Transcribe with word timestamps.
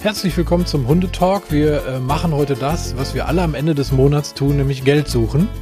Herzlich 0.00 0.36
willkommen 0.36 0.66
zum 0.66 0.88
Hundetalk. 0.88 1.50
Wir 1.50 1.84
äh, 1.86 2.00
machen 2.00 2.32
heute 2.32 2.54
das, 2.54 2.96
was 2.96 3.14
wir 3.14 3.28
alle 3.28 3.42
am 3.42 3.54
Ende 3.54 3.74
des 3.74 3.92
Monats 3.92 4.34
tun, 4.34 4.56
nämlich 4.56 4.84
Geld 4.84 5.08
suchen. 5.08 5.48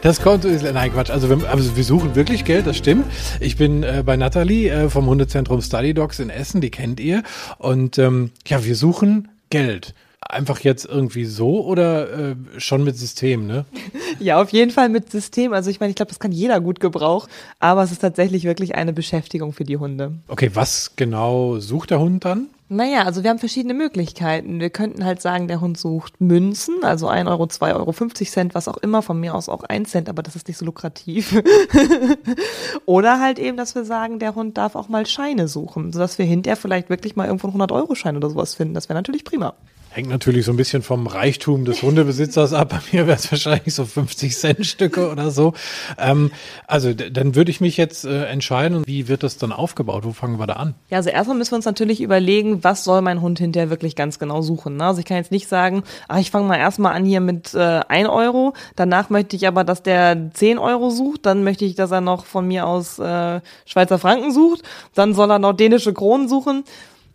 Das 0.00 0.22
Konto 0.22 0.48
ist, 0.48 0.62
nein 0.62 0.92
Quatsch, 0.92 1.10
also 1.10 1.28
wir, 1.28 1.50
also 1.50 1.76
wir 1.76 1.84
suchen 1.84 2.14
wirklich 2.14 2.44
Geld, 2.46 2.66
das 2.66 2.78
stimmt. 2.78 3.04
Ich 3.40 3.56
bin 3.56 3.82
äh, 3.82 4.02
bei 4.06 4.16
Nathalie 4.16 4.70
äh, 4.70 4.88
vom 4.88 5.06
Hundezentrum 5.06 5.60
Study 5.60 5.92
Dogs 5.92 6.18
in 6.18 6.30
Essen, 6.30 6.62
die 6.62 6.70
kennt 6.70 6.98
ihr. 6.98 7.24
Und 7.58 7.98
ähm, 7.98 8.30
ja, 8.46 8.64
wir 8.64 8.74
suchen 8.74 9.28
Geld 9.50 9.92
einfach 10.20 10.60
jetzt 10.60 10.84
irgendwie 10.84 11.24
so 11.24 11.64
oder 11.64 12.30
äh, 12.30 12.36
schon 12.58 12.84
mit 12.84 12.96
System, 12.96 13.46
ne? 13.46 13.64
Ja, 14.18 14.42
auf 14.42 14.50
jeden 14.50 14.70
Fall 14.70 14.90
mit 14.90 15.10
System. 15.10 15.54
Also 15.54 15.70
ich 15.70 15.80
meine, 15.80 15.90
ich 15.90 15.96
glaube, 15.96 16.10
das 16.10 16.18
kann 16.18 16.32
jeder 16.32 16.60
gut 16.60 16.78
gebrauchen, 16.78 17.30
aber 17.58 17.82
es 17.82 17.92
ist 17.92 18.00
tatsächlich 18.00 18.44
wirklich 18.44 18.74
eine 18.74 18.92
Beschäftigung 18.92 19.54
für 19.54 19.64
die 19.64 19.78
Hunde. 19.78 20.12
Okay, 20.28 20.50
was 20.52 20.92
genau 20.96 21.58
sucht 21.58 21.90
der 21.90 22.00
Hund 22.00 22.24
dann? 22.24 22.48
Naja, 22.68 23.04
also 23.04 23.24
wir 23.24 23.30
haben 23.30 23.38
verschiedene 23.38 23.74
Möglichkeiten. 23.74 24.60
Wir 24.60 24.70
könnten 24.70 25.04
halt 25.04 25.22
sagen, 25.22 25.48
der 25.48 25.60
Hund 25.60 25.78
sucht 25.78 26.20
Münzen, 26.20 26.84
also 26.84 27.08
1 27.08 27.28
Euro, 27.28 27.46
2 27.46 27.74
Euro, 27.74 27.90
50 27.92 28.30
Cent, 28.30 28.54
was 28.54 28.68
auch 28.68 28.76
immer, 28.76 29.02
von 29.02 29.18
mir 29.18 29.34
aus 29.34 29.48
auch 29.48 29.64
1 29.64 29.90
Cent, 29.90 30.08
aber 30.08 30.22
das 30.22 30.36
ist 30.36 30.46
nicht 30.46 30.58
so 30.58 30.66
lukrativ. 30.66 31.42
Oder 32.86 33.20
halt 33.20 33.38
eben, 33.38 33.56
dass 33.56 33.74
wir 33.74 33.84
sagen, 33.84 34.18
der 34.18 34.34
Hund 34.34 34.56
darf 34.56 34.76
auch 34.76 34.88
mal 34.88 35.06
Scheine 35.06 35.48
suchen, 35.48 35.92
sodass 35.92 36.18
wir 36.18 36.26
hinterher 36.26 36.56
vielleicht 36.56 36.90
wirklich 36.90 37.16
mal 37.16 37.26
irgendwo 37.26 37.48
einen 37.48 37.60
100-Euro-Schein 37.60 38.16
oder 38.16 38.30
sowas 38.30 38.54
finden. 38.54 38.74
Das 38.74 38.88
wäre 38.88 38.98
natürlich 38.98 39.24
prima. 39.24 39.54
Hängt 39.92 40.08
natürlich 40.08 40.44
so 40.44 40.52
ein 40.52 40.56
bisschen 40.56 40.82
vom 40.82 41.08
Reichtum 41.08 41.64
des 41.64 41.82
Hundebesitzers 41.82 42.52
ab. 42.52 42.68
Bei 42.70 42.80
mir 42.92 43.08
wäre 43.08 43.16
es 43.16 43.30
wahrscheinlich 43.32 43.74
so 43.74 43.84
50 43.84 44.36
Cent 44.36 44.64
Stücke 44.64 45.10
oder 45.10 45.32
so. 45.32 45.52
Ähm, 45.98 46.30
also 46.68 46.94
dann 46.94 47.34
würde 47.34 47.50
ich 47.50 47.60
mich 47.60 47.76
jetzt 47.76 48.04
äh, 48.04 48.26
entscheiden, 48.26 48.84
wie 48.86 49.08
wird 49.08 49.24
das 49.24 49.36
dann 49.36 49.50
aufgebaut? 49.50 50.04
Wo 50.04 50.12
fangen 50.12 50.38
wir 50.38 50.46
da 50.46 50.54
an? 50.54 50.76
Ja, 50.90 50.98
also 50.98 51.10
erstmal 51.10 51.36
müssen 51.36 51.50
wir 51.50 51.56
uns 51.56 51.64
natürlich 51.64 52.00
überlegen, 52.02 52.62
was 52.62 52.84
soll 52.84 53.02
mein 53.02 53.20
Hund 53.20 53.40
hinterher 53.40 53.68
wirklich 53.68 53.96
ganz 53.96 54.20
genau 54.20 54.42
suchen. 54.42 54.76
Ne? 54.76 54.84
Also 54.84 55.00
ich 55.00 55.06
kann 55.06 55.16
jetzt 55.16 55.32
nicht 55.32 55.48
sagen, 55.48 55.82
ach, 56.06 56.18
ich 56.18 56.30
fange 56.30 56.46
mal 56.46 56.58
erstmal 56.58 56.94
an 56.94 57.04
hier 57.04 57.20
mit 57.20 57.52
äh, 57.54 57.80
1 57.88 58.08
Euro, 58.08 58.54
danach 58.76 59.10
möchte 59.10 59.34
ich 59.34 59.48
aber, 59.48 59.64
dass 59.64 59.82
der 59.82 60.30
10 60.32 60.58
Euro 60.58 60.90
sucht, 60.90 61.26
dann 61.26 61.42
möchte 61.42 61.64
ich, 61.64 61.74
dass 61.74 61.90
er 61.90 62.00
noch 62.00 62.26
von 62.26 62.46
mir 62.46 62.64
aus 62.64 63.00
äh, 63.00 63.40
Schweizer 63.66 63.98
Franken 63.98 64.32
sucht, 64.32 64.62
dann 64.94 65.14
soll 65.14 65.32
er 65.32 65.40
noch 65.40 65.52
dänische 65.52 65.92
Kronen 65.92 66.28
suchen 66.28 66.62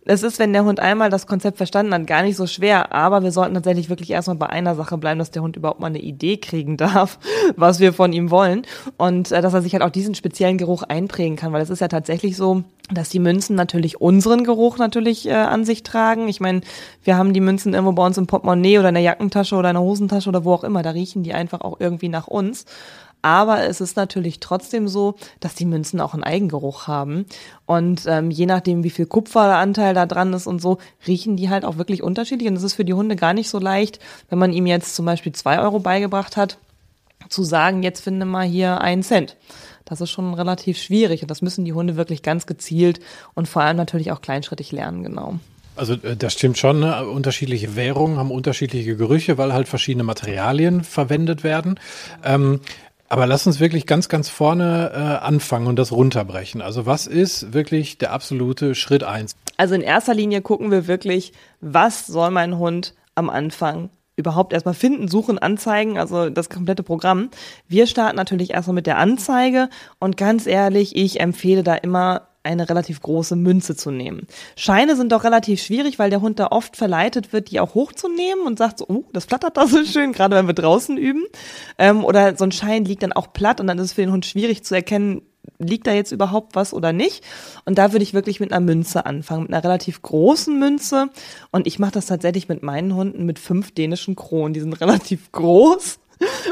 es 0.06 0.22
ist, 0.22 0.38
wenn 0.38 0.52
der 0.52 0.64
Hund 0.64 0.80
einmal 0.80 1.10
das 1.10 1.26
Konzept 1.26 1.56
verstanden 1.56 1.92
hat, 1.92 2.06
gar 2.06 2.22
nicht 2.22 2.36
so 2.36 2.46
schwer, 2.46 2.92
aber 2.92 3.22
wir 3.22 3.32
sollten 3.32 3.54
tatsächlich 3.54 3.88
wirklich 3.88 4.10
erstmal 4.10 4.36
bei 4.36 4.48
einer 4.48 4.74
Sache 4.74 4.96
bleiben, 4.98 5.18
dass 5.18 5.32
der 5.32 5.42
Hund 5.42 5.56
überhaupt 5.56 5.80
mal 5.80 5.88
eine 5.88 6.00
Idee 6.00 6.36
kriegen 6.36 6.76
darf, 6.76 7.18
was 7.56 7.80
wir 7.80 7.92
von 7.92 8.12
ihm 8.12 8.30
wollen 8.30 8.62
und 8.96 9.32
äh, 9.32 9.42
dass 9.42 9.54
er 9.54 9.62
sich 9.62 9.72
halt 9.72 9.82
auch 9.82 9.90
diesen 9.90 10.14
speziellen 10.14 10.58
Geruch 10.58 10.84
einprägen 10.84 11.36
kann, 11.36 11.52
weil 11.52 11.62
es 11.62 11.70
ist 11.70 11.80
ja 11.80 11.88
tatsächlich 11.88 12.36
so, 12.36 12.62
dass 12.90 13.08
die 13.08 13.18
Münzen 13.18 13.56
natürlich 13.56 14.00
unseren 14.00 14.44
Geruch 14.44 14.78
natürlich 14.78 15.28
äh, 15.28 15.32
an 15.32 15.64
sich 15.64 15.82
tragen. 15.82 16.28
Ich 16.28 16.40
meine, 16.40 16.60
wir 17.02 17.16
haben 17.16 17.32
die 17.32 17.40
Münzen 17.40 17.74
irgendwo 17.74 17.92
bei 17.92 18.06
uns 18.06 18.16
im 18.16 18.28
Portemonnaie 18.28 18.78
oder 18.78 18.90
in 18.90 18.94
der 18.94 19.02
Jackentasche 19.02 19.56
oder 19.56 19.70
in 19.70 19.74
der 19.74 19.82
Hosentasche 19.82 20.28
oder 20.28 20.44
wo 20.44 20.52
auch 20.52 20.64
immer, 20.64 20.82
da 20.82 20.90
riechen 20.90 21.24
die 21.24 21.34
einfach 21.34 21.62
auch 21.62 21.80
irgendwie 21.80 22.08
nach 22.08 22.28
uns. 22.28 22.64
Aber 23.26 23.64
es 23.64 23.80
ist 23.80 23.96
natürlich 23.96 24.38
trotzdem 24.38 24.86
so, 24.86 25.16
dass 25.40 25.56
die 25.56 25.64
Münzen 25.64 26.00
auch 26.00 26.14
einen 26.14 26.22
Eigengeruch 26.22 26.86
haben. 26.86 27.26
Und 27.66 28.02
ähm, 28.06 28.30
je 28.30 28.46
nachdem, 28.46 28.84
wie 28.84 28.90
viel 28.90 29.06
Kupferanteil 29.06 29.94
da 29.94 30.06
dran 30.06 30.32
ist 30.32 30.46
und 30.46 30.62
so, 30.62 30.78
riechen 31.08 31.36
die 31.36 31.50
halt 31.50 31.64
auch 31.64 31.76
wirklich 31.76 32.04
unterschiedlich. 32.04 32.48
Und 32.48 32.54
es 32.54 32.62
ist 32.62 32.74
für 32.74 32.84
die 32.84 32.94
Hunde 32.94 33.16
gar 33.16 33.34
nicht 33.34 33.48
so 33.48 33.58
leicht, 33.58 33.98
wenn 34.30 34.38
man 34.38 34.52
ihm 34.52 34.68
jetzt 34.68 34.94
zum 34.94 35.06
Beispiel 35.06 35.32
zwei 35.32 35.58
Euro 35.58 35.80
beigebracht 35.80 36.36
hat, 36.36 36.58
zu 37.28 37.42
sagen, 37.42 37.82
jetzt 37.82 38.00
finde 38.00 38.26
mal 38.26 38.46
hier 38.46 38.80
einen 38.80 39.02
Cent. 39.02 39.36
Das 39.86 40.00
ist 40.00 40.12
schon 40.12 40.32
relativ 40.32 40.78
schwierig 40.78 41.22
und 41.22 41.28
das 41.28 41.42
müssen 41.42 41.64
die 41.64 41.72
Hunde 41.72 41.96
wirklich 41.96 42.22
ganz 42.22 42.46
gezielt 42.46 43.00
und 43.34 43.48
vor 43.48 43.62
allem 43.62 43.76
natürlich 43.76 44.12
auch 44.12 44.20
kleinschrittig 44.20 44.70
lernen, 44.70 45.02
genau. 45.02 45.40
Also 45.76 45.94
äh, 45.94 46.16
das 46.16 46.32
stimmt 46.32 46.58
schon. 46.58 46.80
Ne? 46.80 47.06
Unterschiedliche 47.06 47.76
Währungen 47.76 48.16
haben 48.18 48.30
unterschiedliche 48.30 48.96
Gerüche, 48.96 49.38
weil 49.38 49.52
halt 49.52 49.68
verschiedene 49.68 50.04
Materialien 50.04 50.82
verwendet 50.82 51.44
werden. 51.44 51.78
Ähm, 52.24 52.60
aber 53.08 53.26
lass 53.26 53.46
uns 53.46 53.60
wirklich 53.60 53.86
ganz, 53.86 54.08
ganz 54.08 54.28
vorne 54.28 54.90
äh, 54.94 55.24
anfangen 55.24 55.66
und 55.66 55.78
das 55.78 55.92
runterbrechen. 55.92 56.62
Also 56.62 56.86
was 56.86 57.06
ist 57.06 57.52
wirklich 57.52 57.98
der 57.98 58.12
absolute 58.12 58.74
Schritt 58.74 59.04
eins? 59.04 59.36
Also 59.56 59.74
in 59.74 59.82
erster 59.82 60.14
Linie 60.14 60.42
gucken 60.42 60.70
wir 60.70 60.86
wirklich, 60.86 61.32
was 61.60 62.06
soll 62.06 62.30
mein 62.30 62.58
Hund 62.58 62.94
am 63.14 63.30
Anfang 63.30 63.90
überhaupt 64.16 64.52
erstmal 64.52 64.74
finden, 64.74 65.08
suchen, 65.08 65.38
anzeigen, 65.38 65.98
also 65.98 66.30
das 66.30 66.48
komplette 66.48 66.82
Programm. 66.82 67.30
Wir 67.68 67.86
starten 67.86 68.16
natürlich 68.16 68.50
erstmal 68.50 68.74
mit 68.74 68.86
der 68.86 68.96
Anzeige 68.96 69.68
und 69.98 70.16
ganz 70.16 70.46
ehrlich, 70.46 70.96
ich 70.96 71.20
empfehle 71.20 71.62
da 71.62 71.74
immer 71.74 72.28
eine 72.46 72.68
relativ 72.68 73.00
große 73.00 73.36
Münze 73.36 73.76
zu 73.76 73.90
nehmen. 73.90 74.26
Scheine 74.56 74.96
sind 74.96 75.12
doch 75.12 75.24
relativ 75.24 75.62
schwierig, 75.62 75.98
weil 75.98 76.10
der 76.10 76.20
Hund 76.20 76.38
da 76.38 76.48
oft 76.48 76.76
verleitet 76.76 77.32
wird, 77.32 77.50
die 77.50 77.60
auch 77.60 77.74
hochzunehmen 77.74 78.46
und 78.46 78.58
sagt 78.58 78.78
so, 78.78 78.86
oh, 78.88 79.04
das 79.12 79.26
flattert 79.26 79.56
da 79.56 79.66
so 79.66 79.84
schön, 79.84 80.12
gerade 80.12 80.36
wenn 80.36 80.46
wir 80.46 80.54
draußen 80.54 80.96
üben. 80.96 81.24
Ähm, 81.78 82.04
oder 82.04 82.36
so 82.36 82.44
ein 82.44 82.52
Schein 82.52 82.84
liegt 82.84 83.02
dann 83.02 83.12
auch 83.12 83.32
platt 83.32 83.60
und 83.60 83.66
dann 83.66 83.78
ist 83.78 83.86
es 83.86 83.92
für 83.92 84.02
den 84.02 84.12
Hund 84.12 84.24
schwierig 84.24 84.64
zu 84.64 84.74
erkennen, 84.74 85.22
liegt 85.58 85.86
da 85.86 85.92
jetzt 85.92 86.12
überhaupt 86.12 86.54
was 86.54 86.72
oder 86.72 86.92
nicht? 86.92 87.24
Und 87.64 87.78
da 87.78 87.92
würde 87.92 88.02
ich 88.02 88.14
wirklich 88.14 88.40
mit 88.40 88.52
einer 88.52 88.64
Münze 88.64 89.06
anfangen, 89.06 89.42
mit 89.42 89.52
einer 89.52 89.64
relativ 89.64 90.02
großen 90.02 90.58
Münze. 90.58 91.08
Und 91.50 91.66
ich 91.66 91.78
mache 91.78 91.92
das 91.92 92.06
tatsächlich 92.06 92.48
mit 92.48 92.62
meinen 92.62 92.94
Hunden 92.94 93.24
mit 93.24 93.38
fünf 93.38 93.72
dänischen 93.72 94.16
Kronen. 94.16 94.54
Die 94.54 94.60
sind 94.60 94.72
relativ 94.80 95.32
groß 95.32 95.98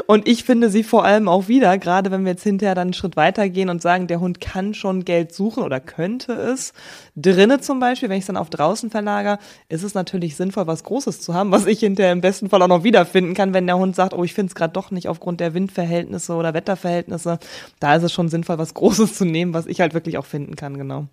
und 0.07 0.27
ich 0.27 0.43
finde 0.43 0.69
sie 0.69 0.83
vor 0.83 1.05
allem 1.05 1.27
auch 1.27 1.47
wieder, 1.47 1.77
gerade 1.77 2.11
wenn 2.11 2.23
wir 2.23 2.33
jetzt 2.33 2.43
hinterher 2.43 2.75
dann 2.75 2.87
einen 2.87 2.93
Schritt 2.93 3.15
weitergehen 3.15 3.69
und 3.69 3.81
sagen, 3.81 4.07
der 4.07 4.19
Hund 4.19 4.39
kann 4.39 4.73
schon 4.73 5.05
Geld 5.05 5.33
suchen 5.33 5.63
oder 5.63 5.79
könnte 5.79 6.33
es. 6.33 6.73
Drinnen 7.15 7.61
zum 7.61 7.79
Beispiel, 7.79 8.09
wenn 8.09 8.17
ich 8.17 8.23
es 8.23 8.27
dann 8.27 8.37
auf 8.37 8.49
draußen 8.49 8.89
verlagere, 8.89 9.39
ist 9.69 9.83
es 9.83 9.93
natürlich 9.93 10.35
sinnvoll, 10.35 10.67
was 10.67 10.83
Großes 10.83 11.21
zu 11.21 11.33
haben, 11.33 11.51
was 11.51 11.65
ich 11.65 11.79
hinterher 11.79 12.11
im 12.11 12.21
besten 12.21 12.49
Fall 12.49 12.61
auch 12.61 12.67
noch 12.67 12.83
wiederfinden 12.83 13.33
kann, 13.33 13.53
wenn 13.53 13.67
der 13.67 13.77
Hund 13.77 13.95
sagt, 13.95 14.13
oh, 14.13 14.23
ich 14.23 14.33
finde 14.33 14.51
es 14.51 14.55
gerade 14.55 14.73
doch 14.73 14.91
nicht 14.91 15.07
aufgrund 15.07 15.39
der 15.39 15.53
Windverhältnisse 15.53 16.33
oder 16.33 16.53
Wetterverhältnisse. 16.53 17.39
Da 17.79 17.95
ist 17.95 18.03
es 18.03 18.13
schon 18.13 18.29
sinnvoll, 18.29 18.57
was 18.57 18.73
Großes 18.73 19.15
zu 19.15 19.25
nehmen, 19.25 19.53
was 19.53 19.65
ich 19.65 19.81
halt 19.81 19.93
wirklich 19.93 20.17
auch 20.17 20.25
finden 20.25 20.55
kann, 20.55 20.77
genau. 20.77 21.07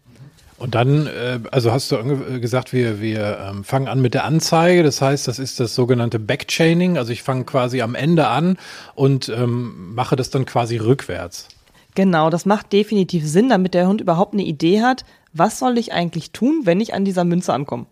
Und 0.63 0.77
dann, 0.77 1.09
äh, 1.09 1.41
also 1.51 1.73
hast 1.73 1.91
du 1.91 1.97
äh, 1.97 2.39
gesagt, 2.39 2.73
wir, 2.73 3.01
wir 3.01 3.51
ähm, 3.51 3.65
fangen 3.65 3.89
an 3.89 4.01
mit 4.01 4.15
der 4.15 4.23
Anzeige. 4.23 4.85
Das 4.85 5.03
heißt, 5.03 5.27
das 5.27 5.41
ist 5.41 5.59
das 5.59 5.75
sogenannte 5.75 6.21
Backchaining. 6.21 6.99
Also 6.99 7.11
ich 7.11 7.25
fange 7.25 7.43
quasi 7.43 7.83
am 7.83 7.97
Ende 7.97 8.29
an 8.29 8.57
und 8.95 9.29
ähm, 9.29 9.93
mache 9.93 10.15
das 10.15 10.31
dann 10.31 10.47
quasi 10.47 10.77
rückwärts. 10.77 11.49
Genau, 11.97 12.31
das 12.31 12.47
macht 12.47 12.73
definitiv 12.73 13.27
Sinn, 13.27 13.49
damit 13.49 13.75
der 13.75 13.89
Hund 13.89 14.01
überhaupt 14.01 14.35
eine 14.35 14.45
Idee 14.45 14.83
hat, 14.83 15.05
was 15.33 15.59
soll 15.59 15.79
ich 15.79 15.93
eigentlich 15.93 16.31
tun, 16.31 16.61
wenn 16.63 16.81
ich 16.81 16.95
an 16.95 17.05
dieser 17.05 17.25
Münze 17.25 17.53
ankomme. 17.53 17.87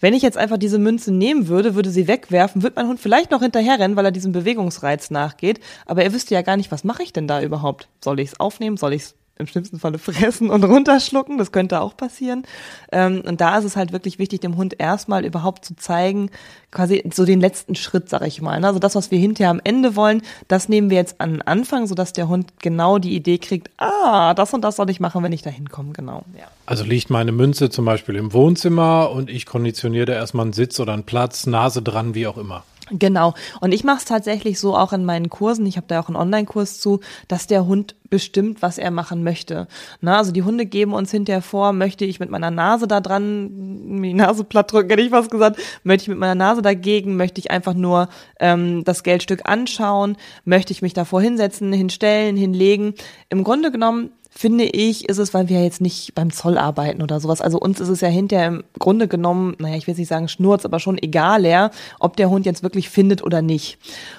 Wenn 0.00 0.14
ich 0.14 0.22
jetzt 0.22 0.38
einfach 0.38 0.56
diese 0.56 0.78
Münze 0.78 1.12
nehmen 1.12 1.46
würde, 1.46 1.74
würde 1.74 1.90
sie 1.90 2.08
wegwerfen, 2.08 2.62
wird 2.62 2.76
mein 2.76 2.88
Hund 2.88 3.00
vielleicht 3.00 3.32
noch 3.32 3.42
hinterherrennen, 3.42 3.98
weil 3.98 4.06
er 4.06 4.12
diesem 4.12 4.32
Bewegungsreiz 4.32 5.10
nachgeht. 5.10 5.60
Aber 5.84 6.04
er 6.04 6.14
wüsste 6.14 6.32
ja 6.32 6.40
gar 6.40 6.56
nicht, 6.56 6.72
was 6.72 6.84
mache 6.84 7.02
ich 7.02 7.12
denn 7.12 7.28
da 7.28 7.42
überhaupt? 7.42 7.88
Soll 8.02 8.18
ich 8.20 8.28
es 8.28 8.40
aufnehmen? 8.40 8.78
Soll 8.78 8.94
ich 8.94 9.02
es 9.02 9.14
im 9.38 9.46
schlimmsten 9.46 9.78
Falle 9.78 9.98
fressen 9.98 10.50
und 10.50 10.64
runterschlucken. 10.64 11.38
Das 11.38 11.52
könnte 11.52 11.80
auch 11.80 11.96
passieren. 11.96 12.44
Ähm, 12.92 13.22
und 13.26 13.40
da 13.40 13.58
ist 13.58 13.64
es 13.64 13.76
halt 13.76 13.92
wirklich 13.92 14.18
wichtig, 14.18 14.40
dem 14.40 14.56
Hund 14.56 14.76
erstmal 14.78 15.24
überhaupt 15.24 15.64
zu 15.64 15.76
zeigen, 15.76 16.30
quasi 16.70 17.02
so 17.12 17.24
den 17.24 17.40
letzten 17.40 17.74
Schritt, 17.74 18.08
sag 18.08 18.26
ich 18.26 18.42
mal. 18.42 18.62
Also 18.64 18.78
das, 18.78 18.94
was 18.94 19.10
wir 19.10 19.18
hinterher 19.18 19.50
am 19.50 19.60
Ende 19.62 19.96
wollen, 19.96 20.22
das 20.48 20.68
nehmen 20.68 20.90
wir 20.90 20.96
jetzt 20.98 21.20
an 21.20 21.32
den 21.32 21.42
Anfang, 21.42 21.86
sodass 21.86 22.12
der 22.12 22.28
Hund 22.28 22.52
genau 22.60 22.98
die 22.98 23.14
Idee 23.14 23.38
kriegt, 23.38 23.70
ah, 23.78 24.34
das 24.34 24.52
und 24.52 24.62
das 24.62 24.76
soll 24.76 24.90
ich 24.90 25.00
machen, 25.00 25.22
wenn 25.22 25.32
ich 25.32 25.42
da 25.42 25.50
hinkomme, 25.50 25.92
genau. 25.92 26.24
Ja. 26.38 26.46
Also 26.66 26.84
liegt 26.84 27.08
meine 27.08 27.32
Münze 27.32 27.70
zum 27.70 27.84
Beispiel 27.84 28.16
im 28.16 28.32
Wohnzimmer 28.32 29.10
und 29.10 29.30
ich 29.30 29.46
konditioniere 29.46 30.06
da 30.06 30.12
erstmal 30.12 30.44
einen 30.44 30.52
Sitz 30.52 30.78
oder 30.80 30.92
einen 30.92 31.04
Platz, 31.04 31.46
Nase 31.46 31.80
dran, 31.80 32.14
wie 32.14 32.26
auch 32.26 32.36
immer. 32.36 32.64
Genau. 32.90 33.34
Und 33.60 33.72
ich 33.72 33.84
mache 33.84 33.98
es 33.98 34.04
tatsächlich 34.04 34.58
so 34.58 34.76
auch 34.76 34.92
in 34.92 35.04
meinen 35.04 35.28
Kursen, 35.28 35.66
ich 35.66 35.76
habe 35.76 35.86
da 35.86 36.00
auch 36.00 36.08
einen 36.08 36.16
Online-Kurs 36.16 36.80
zu, 36.80 37.00
dass 37.28 37.46
der 37.46 37.66
Hund 37.66 37.94
bestimmt, 38.10 38.62
was 38.62 38.78
er 38.78 38.90
machen 38.90 39.22
möchte. 39.22 39.68
Na, 40.00 40.18
also 40.18 40.32
die 40.32 40.42
Hunde 40.42 40.64
geben 40.64 40.94
uns 40.94 41.10
hinterher 41.10 41.42
vor, 41.42 41.72
möchte 41.72 42.04
ich 42.04 42.20
mit 42.20 42.30
meiner 42.30 42.50
Nase 42.50 42.88
da 42.88 43.00
dran, 43.00 44.00
die 44.02 44.14
Nase 44.14 44.44
platt 44.44 44.72
drücken, 44.72 44.90
hätte 44.90 45.02
ich 45.02 45.12
was 45.12 45.28
gesagt, 45.28 45.60
möchte 45.82 46.04
ich 46.04 46.08
mit 46.08 46.18
meiner 46.18 46.34
Nase 46.34 46.62
dagegen, 46.62 47.16
möchte 47.16 47.40
ich 47.40 47.50
einfach 47.50 47.74
nur 47.74 48.08
ähm, 48.40 48.84
das 48.84 49.02
Geldstück 49.02 49.42
anschauen, 49.44 50.16
möchte 50.44 50.72
ich 50.72 50.82
mich 50.82 50.94
davor 50.94 51.20
hinsetzen, 51.20 51.72
hinstellen, 51.72 52.36
hinlegen. 52.36 52.94
Im 53.28 53.44
Grunde 53.44 53.70
genommen 53.70 54.10
finde 54.38 54.66
ich, 54.66 55.08
ist 55.08 55.18
es, 55.18 55.34
weil 55.34 55.48
wir 55.48 55.64
jetzt 55.64 55.80
nicht 55.80 56.14
beim 56.14 56.30
Zoll 56.30 56.58
arbeiten 56.58 57.02
oder 57.02 57.18
sowas. 57.18 57.40
Also 57.40 57.58
uns 57.58 57.80
ist 57.80 57.88
es 57.88 58.00
ja 58.00 58.06
hinterher 58.06 58.46
im 58.46 58.64
Grunde 58.78 59.08
genommen, 59.08 59.56
naja, 59.58 59.74
ich 59.74 59.88
will 59.88 59.96
nicht 59.96 60.06
sagen 60.06 60.28
Schnurz, 60.28 60.64
aber 60.64 60.78
schon 60.78 60.96
egaler, 60.96 61.72
ob 61.98 62.16
der 62.16 62.30
Hund 62.30 62.46
jetzt 62.46 62.62
wirklich 62.62 62.88
findet 62.88 63.24
oder 63.24 63.42
nicht. 63.42 63.78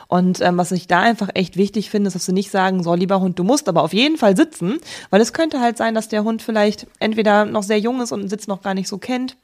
Und 0.10 0.42
ähm, 0.42 0.57
was 0.57 0.74
ich 0.74 0.88
da 0.88 1.00
einfach 1.00 1.30
echt 1.36 1.56
wichtig 1.56 1.89
finde, 1.89 2.10
ist, 2.10 2.16
dass 2.16 2.25
du 2.25 2.33
nicht 2.33 2.51
sagen, 2.51 2.83
so 2.83 2.94
lieber 2.95 3.21
Hund, 3.21 3.39
du 3.39 3.45
musst 3.45 3.69
aber 3.69 3.81
auf 3.81 3.94
jeden 3.94 4.18
Fall 4.18 4.36
sitzen, 4.36 4.80
weil 5.10 5.21
es 5.21 5.31
könnte 5.31 5.62
halt 5.62 5.77
sein, 5.77 5.95
dass 5.95 6.10
der 6.10 6.25
Hund 6.25 6.42
vielleicht 6.42 6.88
entweder 7.00 7.45
noch 7.45 7.63
sehr 7.63 7.80
jung 7.80 8.01
ist 8.01 8.12
und 8.12 8.19
den 8.19 8.30
Sitz 8.30 8.45
noch 8.48 8.62
gar 8.62 8.74
nicht 8.74 8.89
so 8.89 8.98
kennt 8.98 9.38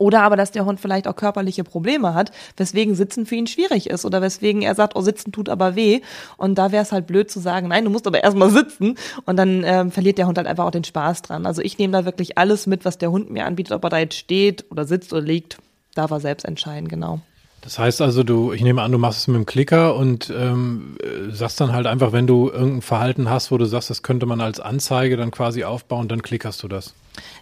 Oder 0.00 0.22
aber, 0.22 0.36
dass 0.36 0.50
der 0.50 0.64
Hund 0.64 0.80
vielleicht 0.80 1.06
auch 1.06 1.14
körperliche 1.14 1.62
Probleme 1.62 2.14
hat, 2.14 2.32
weswegen 2.56 2.94
Sitzen 2.94 3.26
für 3.26 3.34
ihn 3.34 3.46
schwierig 3.46 3.90
ist 3.90 4.06
oder 4.06 4.22
weswegen 4.22 4.62
er 4.62 4.74
sagt, 4.74 4.96
oh, 4.96 5.02
Sitzen 5.02 5.30
tut 5.30 5.50
aber 5.50 5.76
weh. 5.76 6.00
Und 6.38 6.56
da 6.56 6.72
wäre 6.72 6.82
es 6.82 6.90
halt 6.90 7.06
blöd 7.06 7.30
zu 7.30 7.38
sagen, 7.38 7.68
nein, 7.68 7.84
du 7.84 7.90
musst 7.90 8.06
aber 8.06 8.24
erstmal 8.24 8.48
sitzen. 8.50 8.96
Und 9.26 9.36
dann 9.36 9.62
ähm, 9.62 9.90
verliert 9.90 10.16
der 10.16 10.26
Hund 10.26 10.38
halt 10.38 10.46
einfach 10.46 10.64
auch 10.64 10.70
den 10.70 10.84
Spaß 10.84 11.20
dran. 11.20 11.44
Also 11.44 11.60
ich 11.60 11.76
nehme 11.76 11.92
da 11.92 12.06
wirklich 12.06 12.38
alles 12.38 12.66
mit, 12.66 12.86
was 12.86 12.96
der 12.96 13.10
Hund 13.10 13.28
mir 13.28 13.44
anbietet, 13.44 13.74
ob 13.74 13.84
er 13.84 13.90
da 13.90 13.98
jetzt 13.98 14.16
steht 14.16 14.64
oder 14.70 14.86
sitzt 14.86 15.12
oder 15.12 15.20
liegt, 15.20 15.58
darf 15.94 16.10
er 16.10 16.20
selbst 16.20 16.46
entscheiden, 16.46 16.88
genau. 16.88 17.20
Das 17.62 17.78
heißt 17.78 18.00
also, 18.00 18.22
du, 18.22 18.52
ich 18.52 18.62
nehme 18.62 18.80
an, 18.82 18.90
du 18.90 18.98
machst 18.98 19.20
es 19.20 19.28
mit 19.28 19.36
dem 19.36 19.46
Klicker 19.46 19.94
und 19.94 20.32
ähm, 20.34 20.96
sagst 21.30 21.60
dann 21.60 21.72
halt 21.72 21.86
einfach, 21.86 22.12
wenn 22.12 22.26
du 22.26 22.48
irgendein 22.48 22.82
Verhalten 22.82 23.28
hast, 23.28 23.50
wo 23.50 23.58
du 23.58 23.66
sagst, 23.66 23.90
das 23.90 24.02
könnte 24.02 24.24
man 24.24 24.40
als 24.40 24.60
Anzeige 24.60 25.16
dann 25.16 25.30
quasi 25.30 25.64
aufbauen, 25.64 26.08
dann 26.08 26.22
klickerst 26.22 26.62
du 26.62 26.68
das. 26.68 26.94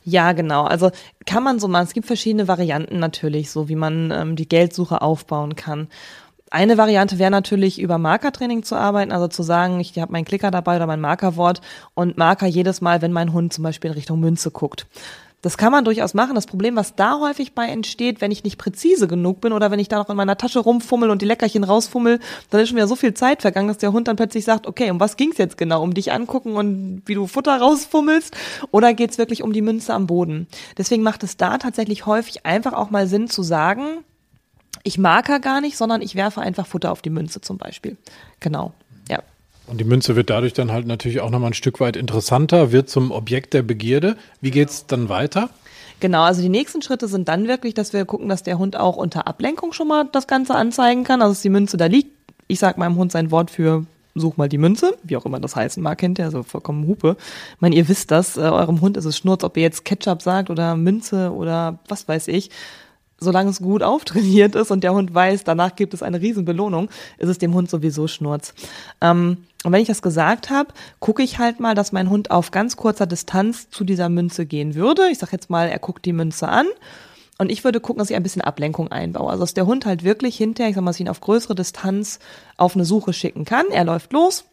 Ja, 0.04 0.32
genau. 0.32 0.64
Also 0.64 0.90
kann 1.24 1.44
man 1.44 1.60
so 1.60 1.68
machen. 1.68 1.84
Es 1.84 1.92
gibt 1.92 2.06
verschiedene 2.06 2.48
Varianten 2.48 2.98
natürlich, 2.98 3.50
so 3.50 3.68
wie 3.68 3.76
man 3.76 4.10
ähm, 4.10 4.36
die 4.36 4.48
Geldsuche 4.48 5.02
aufbauen 5.02 5.54
kann. 5.54 5.88
Eine 6.50 6.78
Variante 6.78 7.18
wäre 7.18 7.30
natürlich 7.30 7.78
über 7.78 7.98
Markertraining 7.98 8.62
zu 8.62 8.74
arbeiten, 8.74 9.12
also 9.12 9.28
zu 9.28 9.42
sagen, 9.42 9.80
ich 9.80 9.98
habe 9.98 10.12
meinen 10.12 10.24
Klicker 10.24 10.50
dabei 10.50 10.76
oder 10.76 10.86
mein 10.86 11.00
Markerwort 11.00 11.60
und 11.94 12.16
Marker 12.16 12.46
jedes 12.46 12.80
Mal, 12.80 13.02
wenn 13.02 13.12
mein 13.12 13.34
Hund 13.34 13.52
zum 13.52 13.64
Beispiel 13.64 13.90
in 13.90 13.96
Richtung 13.96 14.18
Münze 14.18 14.50
guckt. 14.50 14.86
Das 15.40 15.56
kann 15.56 15.70
man 15.70 15.84
durchaus 15.84 16.14
machen. 16.14 16.34
Das 16.34 16.46
Problem, 16.46 16.74
was 16.74 16.96
da 16.96 17.20
häufig 17.20 17.54
bei 17.54 17.66
entsteht, 17.66 18.20
wenn 18.20 18.32
ich 18.32 18.42
nicht 18.42 18.58
präzise 18.58 19.06
genug 19.06 19.40
bin 19.40 19.52
oder 19.52 19.70
wenn 19.70 19.78
ich 19.78 19.88
da 19.88 19.98
noch 19.98 20.10
in 20.10 20.16
meiner 20.16 20.36
Tasche 20.36 20.58
rumfummel 20.58 21.10
und 21.10 21.22
die 21.22 21.26
Leckerchen 21.26 21.62
rausfummel, 21.62 22.18
dann 22.50 22.60
ist 22.60 22.68
schon 22.68 22.76
wieder 22.76 22.88
so 22.88 22.96
viel 22.96 23.14
Zeit 23.14 23.42
vergangen, 23.42 23.68
dass 23.68 23.78
der 23.78 23.92
Hund 23.92 24.08
dann 24.08 24.16
plötzlich 24.16 24.44
sagt, 24.44 24.66
okay, 24.66 24.90
um 24.90 24.98
was 24.98 25.16
ging's 25.16 25.38
jetzt 25.38 25.56
genau? 25.56 25.82
Um 25.82 25.94
dich 25.94 26.12
angucken 26.12 26.54
und 26.54 27.02
wie 27.06 27.14
du 27.14 27.28
Futter 27.28 27.56
rausfummelst? 27.56 28.36
Oder 28.72 28.94
geht's 28.94 29.18
wirklich 29.18 29.44
um 29.44 29.52
die 29.52 29.62
Münze 29.62 29.94
am 29.94 30.08
Boden? 30.08 30.48
Deswegen 30.76 31.04
macht 31.04 31.22
es 31.22 31.36
da 31.36 31.58
tatsächlich 31.58 32.06
häufig 32.06 32.44
einfach 32.44 32.72
auch 32.72 32.90
mal 32.90 33.06
Sinn 33.06 33.28
zu 33.28 33.44
sagen, 33.44 34.04
ich 34.82 34.98
marker 34.98 35.38
gar 35.38 35.60
nicht, 35.60 35.76
sondern 35.76 36.02
ich 36.02 36.16
werfe 36.16 36.40
einfach 36.40 36.66
Futter 36.66 36.90
auf 36.90 37.02
die 37.02 37.10
Münze 37.10 37.40
zum 37.40 37.58
Beispiel. 37.58 37.96
Genau. 38.40 38.72
Und 39.68 39.78
die 39.78 39.84
Münze 39.84 40.16
wird 40.16 40.30
dadurch 40.30 40.54
dann 40.54 40.72
halt 40.72 40.86
natürlich 40.86 41.20
auch 41.20 41.30
nochmal 41.30 41.50
ein 41.50 41.54
Stück 41.54 41.78
weit 41.78 41.96
interessanter, 41.96 42.72
wird 42.72 42.88
zum 42.88 43.10
Objekt 43.10 43.52
der 43.52 43.62
Begierde. 43.62 44.16
Wie 44.40 44.50
geht's 44.50 44.86
dann 44.86 45.08
weiter? 45.08 45.50
Genau, 46.00 46.22
also 46.22 46.40
die 46.40 46.48
nächsten 46.48 46.80
Schritte 46.80 47.08
sind 47.08 47.28
dann 47.28 47.48
wirklich, 47.48 47.74
dass 47.74 47.92
wir 47.92 48.04
gucken, 48.04 48.28
dass 48.28 48.42
der 48.42 48.58
Hund 48.58 48.76
auch 48.76 48.96
unter 48.96 49.26
Ablenkung 49.26 49.72
schon 49.72 49.88
mal 49.88 50.08
das 50.10 50.26
Ganze 50.26 50.54
anzeigen 50.54 51.04
kann. 51.04 51.20
Also 51.20 51.34
dass 51.34 51.42
die 51.42 51.50
Münze 51.50 51.76
da 51.76 51.86
liegt. 51.86 52.12
Ich 52.46 52.60
sage 52.60 52.80
meinem 52.80 52.96
Hund 52.96 53.12
sein 53.12 53.30
Wort 53.30 53.50
für 53.50 53.84
such 54.14 54.36
mal 54.36 54.48
die 54.48 54.58
Münze, 54.58 54.96
wie 55.02 55.16
auch 55.16 55.26
immer 55.26 55.38
das 55.38 55.54
heißen 55.54 55.82
mag, 55.82 55.98
kennt 55.98 56.18
ihr, 56.18 56.24
also 56.24 56.42
vollkommen 56.42 56.88
Hupe. 56.88 57.16
Ich 57.54 57.60
meine, 57.60 57.76
ihr 57.76 57.88
wisst 57.88 58.10
das, 58.10 58.36
äh, 58.36 58.40
eurem 58.40 58.80
Hund 58.80 58.96
ist 58.96 59.04
es 59.04 59.16
Schnurz, 59.16 59.44
ob 59.44 59.56
ihr 59.56 59.62
jetzt 59.62 59.84
Ketchup 59.84 60.22
sagt 60.22 60.50
oder 60.50 60.76
Münze 60.76 61.32
oder 61.32 61.78
was 61.88 62.08
weiß 62.08 62.28
ich 62.28 62.50
solange 63.20 63.50
es 63.50 63.60
gut 63.60 63.82
auftrainiert 63.84 64.54
ist 64.54 64.70
und 64.70 64.84
der 64.84 64.94
Hund 64.94 65.14
weiß, 65.14 65.44
danach 65.44 65.76
gibt 65.76 65.94
es 65.94 66.02
eine 66.02 66.20
Riesenbelohnung, 66.20 66.88
ist 67.18 67.28
es 67.28 67.38
dem 67.38 67.54
Hund 67.54 67.68
sowieso 67.68 68.06
Schnurz. 68.06 68.54
Ähm, 69.00 69.38
und 69.64 69.72
wenn 69.72 69.82
ich 69.82 69.88
das 69.88 70.02
gesagt 70.02 70.50
habe, 70.50 70.72
gucke 71.00 71.22
ich 71.22 71.38
halt 71.38 71.58
mal, 71.58 71.74
dass 71.74 71.90
mein 71.90 72.10
Hund 72.10 72.30
auf 72.30 72.52
ganz 72.52 72.76
kurzer 72.76 73.06
Distanz 73.06 73.68
zu 73.70 73.82
dieser 73.84 74.08
Münze 74.08 74.46
gehen 74.46 74.76
würde. 74.76 75.08
Ich 75.10 75.18
sag 75.18 75.32
jetzt 75.32 75.50
mal, 75.50 75.68
er 75.68 75.80
guckt 75.80 76.04
die 76.04 76.12
Münze 76.12 76.48
an. 76.48 76.66
Und 77.38 77.50
ich 77.50 77.64
würde 77.64 77.80
gucken, 77.80 77.98
dass 77.98 78.10
ich 78.10 78.16
ein 78.16 78.22
bisschen 78.22 78.42
Ablenkung 78.42 78.90
einbaue. 78.92 79.30
Also 79.30 79.42
dass 79.42 79.54
der 79.54 79.66
Hund 79.66 79.84
halt 79.84 80.04
wirklich 80.04 80.36
hinterher, 80.36 80.70
ich 80.70 80.76
sag 80.76 80.82
mal, 80.82 80.90
dass 80.90 80.96
ich 80.96 81.02
ihn 81.02 81.08
auf 81.08 81.20
größere 81.20 81.56
Distanz 81.56 82.20
auf 82.56 82.74
eine 82.74 82.84
Suche 82.84 83.12
schicken 83.12 83.44
kann. 83.44 83.66
Er 83.70 83.84
läuft 83.84 84.12
los, 84.12 84.44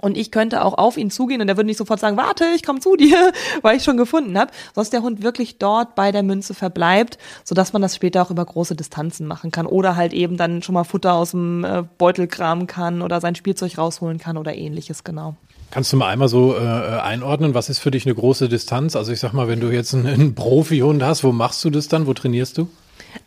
und 0.00 0.16
ich 0.16 0.30
könnte 0.30 0.64
auch 0.64 0.74
auf 0.74 0.96
ihn 0.96 1.10
zugehen 1.10 1.40
und 1.40 1.48
er 1.48 1.56
würde 1.56 1.66
nicht 1.66 1.78
sofort 1.78 2.00
sagen, 2.00 2.16
warte, 2.16 2.44
ich 2.54 2.62
komme 2.62 2.80
zu 2.80 2.96
dir, 2.96 3.32
weil 3.62 3.76
ich 3.76 3.84
schon 3.84 3.96
gefunden 3.96 4.38
habe, 4.38 4.52
dass 4.74 4.90
der 4.90 5.02
Hund 5.02 5.22
wirklich 5.22 5.58
dort 5.58 5.94
bei 5.94 6.12
der 6.12 6.22
Münze 6.22 6.54
verbleibt, 6.54 7.18
sodass 7.44 7.72
man 7.72 7.82
das 7.82 7.94
später 7.94 8.22
auch 8.22 8.30
über 8.30 8.44
große 8.44 8.76
Distanzen 8.76 9.26
machen 9.26 9.50
kann 9.50 9.66
oder 9.66 9.96
halt 9.96 10.12
eben 10.12 10.36
dann 10.36 10.62
schon 10.62 10.74
mal 10.74 10.84
Futter 10.84 11.14
aus 11.14 11.32
dem 11.32 11.64
äh, 11.64 11.84
Beutel 11.98 12.26
kramen 12.26 12.66
kann 12.66 13.02
oder 13.02 13.20
sein 13.20 13.34
Spielzeug 13.34 13.78
rausholen 13.78 14.18
kann 14.18 14.36
oder 14.36 14.54
ähnliches, 14.54 15.04
genau. 15.04 15.36
Kannst 15.70 15.92
du 15.92 15.96
mal 15.96 16.08
einmal 16.08 16.28
so 16.28 16.56
äh, 16.56 16.60
einordnen, 16.60 17.54
was 17.54 17.68
ist 17.68 17.80
für 17.80 17.90
dich 17.90 18.06
eine 18.06 18.14
große 18.14 18.48
Distanz? 18.48 18.94
Also 18.94 19.12
ich 19.12 19.20
sag 19.20 19.32
mal, 19.32 19.48
wenn 19.48 19.60
du 19.60 19.70
jetzt 19.70 19.94
einen, 19.94 20.06
einen 20.06 20.34
Profi-Hund 20.34 21.02
hast, 21.02 21.24
wo 21.24 21.32
machst 21.32 21.64
du 21.64 21.70
das 21.70 21.88
dann? 21.88 22.06
Wo 22.06 22.14
trainierst 22.14 22.56
du? 22.58 22.68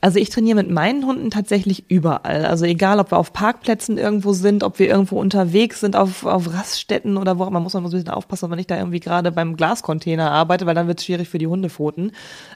Also 0.02 0.20
ich 0.20 0.30
trainiere 0.30 0.56
mit 0.56 0.70
meinen 0.70 1.06
Hunden 1.06 1.30
tatsächlich 1.30 1.90
überall. 1.90 2.46
Also 2.46 2.66
egal, 2.66 3.00
ob 3.00 3.12
wir 3.12 3.18
auf 3.18 3.34
Parkplätzen 3.34 3.98
irgendwo 3.98 4.34
sind, 4.34 4.64
ob 4.64 4.80
wir 4.80 4.88
irgendwo 4.88 5.20
unterwegs 5.20 5.80
sind, 5.80 5.96
auf, 5.96 6.26
auf 6.26 6.54
Raststätten 6.54 7.18
oder 7.18 7.40
wo, 7.40 7.50
man 7.50 7.64
muss 7.64 7.74
man 7.74 7.84
so 7.84 7.90
ein 7.90 7.92
bisschen 7.92 8.10
aufpassen, 8.14 8.46
ob 8.46 8.50
man 8.50 8.58
nicht 8.58 8.72
da 8.72 8.78
irgendwie 8.78 9.00
gerade 9.00 9.32
beim 9.32 9.56
Glascontainer 9.56 10.32
arbeitet, 10.32 10.68
weil 10.68 10.76
dann 10.76 10.88
wird 10.88 11.00
es 11.00 11.06
schwierig 11.06 11.30
für 11.30 11.38
die 11.38 11.48
Hundepfoten. 11.48 12.12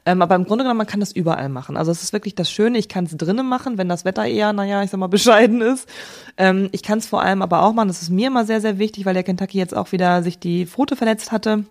Ähm, 0.05 0.21
aber 0.21 0.35
im 0.35 0.45
Grunde 0.45 0.63
genommen, 0.63 0.77
man 0.77 0.87
kann 0.87 0.99
das 0.99 1.11
überall 1.11 1.49
machen. 1.49 1.77
Also 1.77 1.91
es 1.91 2.03
ist 2.03 2.13
wirklich 2.13 2.35
das 2.35 2.51
Schöne, 2.51 2.77
ich 2.77 2.89
kann 2.89 3.05
es 3.05 3.15
drinnen 3.15 3.47
machen, 3.47 3.77
wenn 3.77 3.89
das 3.89 4.05
Wetter 4.05 4.25
eher, 4.25 4.53
naja, 4.53 4.83
ich 4.83 4.89
sag 4.89 4.99
mal, 4.99 5.07
bescheiden 5.13 5.61
ist. 5.61 5.87
Ähm, 6.37 6.69
ich 6.71 6.83
kann 6.83 6.99
es 6.99 7.07
vor 7.07 7.21
allem 7.21 7.41
aber 7.41 7.63
auch 7.63 7.73
machen, 7.73 7.87
das 7.87 8.01
ist 8.01 8.09
mir 8.09 8.27
immer 8.27 8.45
sehr, 8.45 8.61
sehr 8.61 8.79
wichtig, 8.79 9.05
weil 9.05 9.13
der 9.13 9.23
Kentucky 9.23 9.57
jetzt 9.57 9.75
auch 9.75 9.91
wieder 9.91 10.23
sich 10.23 10.39
die 10.39 10.65
Pfote 10.65 10.95
verletzt 10.95 11.31
hatte 11.31 11.65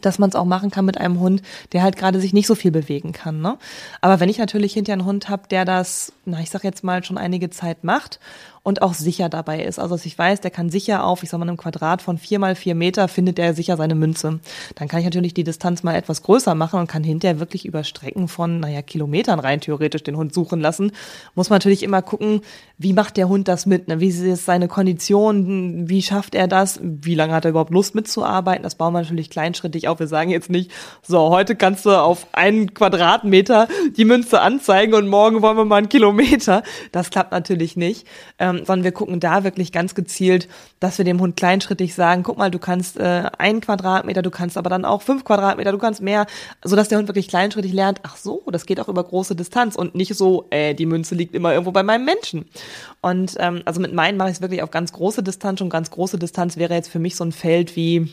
dass 0.00 0.18
man 0.18 0.30
es 0.30 0.36
auch 0.36 0.44
machen 0.44 0.70
kann 0.70 0.84
mit 0.84 0.98
einem 0.98 1.20
Hund, 1.20 1.42
der 1.72 1.82
halt 1.82 1.96
gerade 1.96 2.20
sich 2.20 2.32
nicht 2.32 2.46
so 2.46 2.54
viel 2.54 2.70
bewegen 2.70 3.12
kann. 3.12 3.40
Ne? 3.40 3.58
Aber 4.00 4.20
wenn 4.20 4.28
ich 4.28 4.38
natürlich 4.38 4.72
hinter 4.72 4.92
einen 4.92 5.04
Hund 5.04 5.28
habe, 5.28 5.48
der 5.50 5.64
das, 5.64 6.12
na 6.24 6.40
ich 6.40 6.50
sag 6.50 6.64
jetzt 6.64 6.84
mal 6.84 7.02
schon 7.04 7.18
einige 7.18 7.50
Zeit 7.50 7.84
macht 7.84 8.20
und 8.68 8.82
auch 8.82 8.92
sicher 8.92 9.30
dabei 9.30 9.64
ist. 9.64 9.78
Also 9.78 9.94
dass 9.94 10.04
ich 10.04 10.18
weiß, 10.18 10.42
der 10.42 10.50
kann 10.50 10.68
sicher 10.68 11.02
auf, 11.02 11.22
ich 11.22 11.30
sag 11.30 11.38
mal, 11.38 11.48
einem 11.48 11.56
Quadrat 11.56 12.02
von 12.02 12.18
vier 12.18 12.38
mal 12.38 12.54
vier 12.54 12.74
Meter 12.74 13.08
findet 13.08 13.38
er 13.38 13.54
sicher 13.54 13.78
seine 13.78 13.94
Münze. 13.94 14.40
Dann 14.74 14.88
kann 14.88 15.00
ich 15.00 15.06
natürlich 15.06 15.32
die 15.32 15.42
Distanz 15.42 15.82
mal 15.82 15.94
etwas 15.94 16.22
größer 16.22 16.54
machen 16.54 16.78
und 16.78 16.86
kann 16.86 17.02
hinterher 17.02 17.40
wirklich 17.40 17.64
über 17.64 17.82
Strecken 17.82 18.28
von, 18.28 18.60
naja, 18.60 18.82
Kilometern 18.82 19.40
rein 19.40 19.62
theoretisch 19.62 20.02
den 20.02 20.18
Hund 20.18 20.34
suchen 20.34 20.60
lassen. 20.60 20.92
Muss 21.34 21.48
man 21.48 21.56
natürlich 21.56 21.82
immer 21.82 22.02
gucken, 22.02 22.42
wie 22.76 22.92
macht 22.92 23.16
der 23.16 23.30
Hund 23.30 23.48
das 23.48 23.64
mit, 23.64 23.88
ne? 23.88 24.00
wie 24.00 24.08
ist 24.08 24.44
seine 24.44 24.68
Kondition, 24.68 25.88
wie 25.88 26.02
schafft 26.02 26.34
er 26.34 26.46
das, 26.46 26.78
wie 26.82 27.14
lange 27.14 27.32
hat 27.32 27.46
er 27.46 27.52
überhaupt 27.52 27.72
Lust 27.72 27.94
mitzuarbeiten. 27.94 28.64
Das 28.64 28.74
bauen 28.74 28.92
wir 28.92 29.00
natürlich 29.00 29.30
kleinschrittig 29.30 29.88
auf. 29.88 29.98
Wir 29.98 30.08
sagen 30.08 30.28
jetzt 30.28 30.50
nicht, 30.50 30.70
so, 31.00 31.30
heute 31.30 31.56
kannst 31.56 31.86
du 31.86 31.90
auf 31.90 32.26
einen 32.32 32.74
Quadratmeter 32.74 33.66
die 33.96 34.04
Münze 34.04 34.42
anzeigen 34.42 34.92
und 34.92 35.08
morgen 35.08 35.40
wollen 35.40 35.56
wir 35.56 35.64
mal 35.64 35.76
einen 35.76 35.88
Kilometer. 35.88 36.62
Das 36.92 37.08
klappt 37.08 37.32
natürlich 37.32 37.74
nicht. 37.74 38.06
Ähm, 38.38 38.57
sondern 38.64 38.84
wir 38.84 38.92
gucken 38.92 39.20
da 39.20 39.44
wirklich 39.44 39.72
ganz 39.72 39.94
gezielt, 39.94 40.48
dass 40.80 40.98
wir 40.98 41.04
dem 41.04 41.20
Hund 41.20 41.36
kleinschrittig 41.36 41.94
sagen, 41.94 42.22
guck 42.22 42.38
mal, 42.38 42.50
du 42.50 42.58
kannst 42.58 42.98
äh, 42.98 43.30
ein 43.38 43.60
Quadratmeter, 43.60 44.22
du 44.22 44.30
kannst 44.30 44.56
aber 44.56 44.70
dann 44.70 44.84
auch 44.84 45.02
fünf 45.02 45.24
Quadratmeter, 45.24 45.72
du 45.72 45.78
kannst 45.78 46.02
mehr, 46.02 46.26
sodass 46.64 46.88
der 46.88 46.98
Hund 46.98 47.08
wirklich 47.08 47.28
kleinschrittig 47.28 47.72
lernt, 47.72 48.00
ach 48.02 48.16
so, 48.16 48.42
das 48.50 48.66
geht 48.66 48.80
auch 48.80 48.88
über 48.88 49.04
große 49.04 49.34
Distanz 49.34 49.76
und 49.76 49.94
nicht 49.94 50.14
so, 50.14 50.46
äh, 50.50 50.74
die 50.74 50.86
Münze 50.86 51.14
liegt 51.14 51.34
immer 51.34 51.52
irgendwo 51.52 51.72
bei 51.72 51.82
meinem 51.82 52.04
Menschen. 52.04 52.46
Und 53.00 53.34
ähm, 53.38 53.62
also 53.64 53.80
mit 53.80 53.92
meinen 53.92 54.16
mache 54.16 54.30
ich 54.30 54.36
es 54.36 54.40
wirklich 54.40 54.62
auf 54.62 54.70
ganz 54.70 54.92
große 54.92 55.22
Distanz 55.22 55.60
und 55.60 55.70
ganz 55.70 55.90
große 55.90 56.18
Distanz 56.18 56.56
wäre 56.56 56.74
jetzt 56.74 56.88
für 56.88 56.98
mich 56.98 57.16
so 57.16 57.24
ein 57.24 57.32
Feld 57.32 57.76
wie 57.76 58.08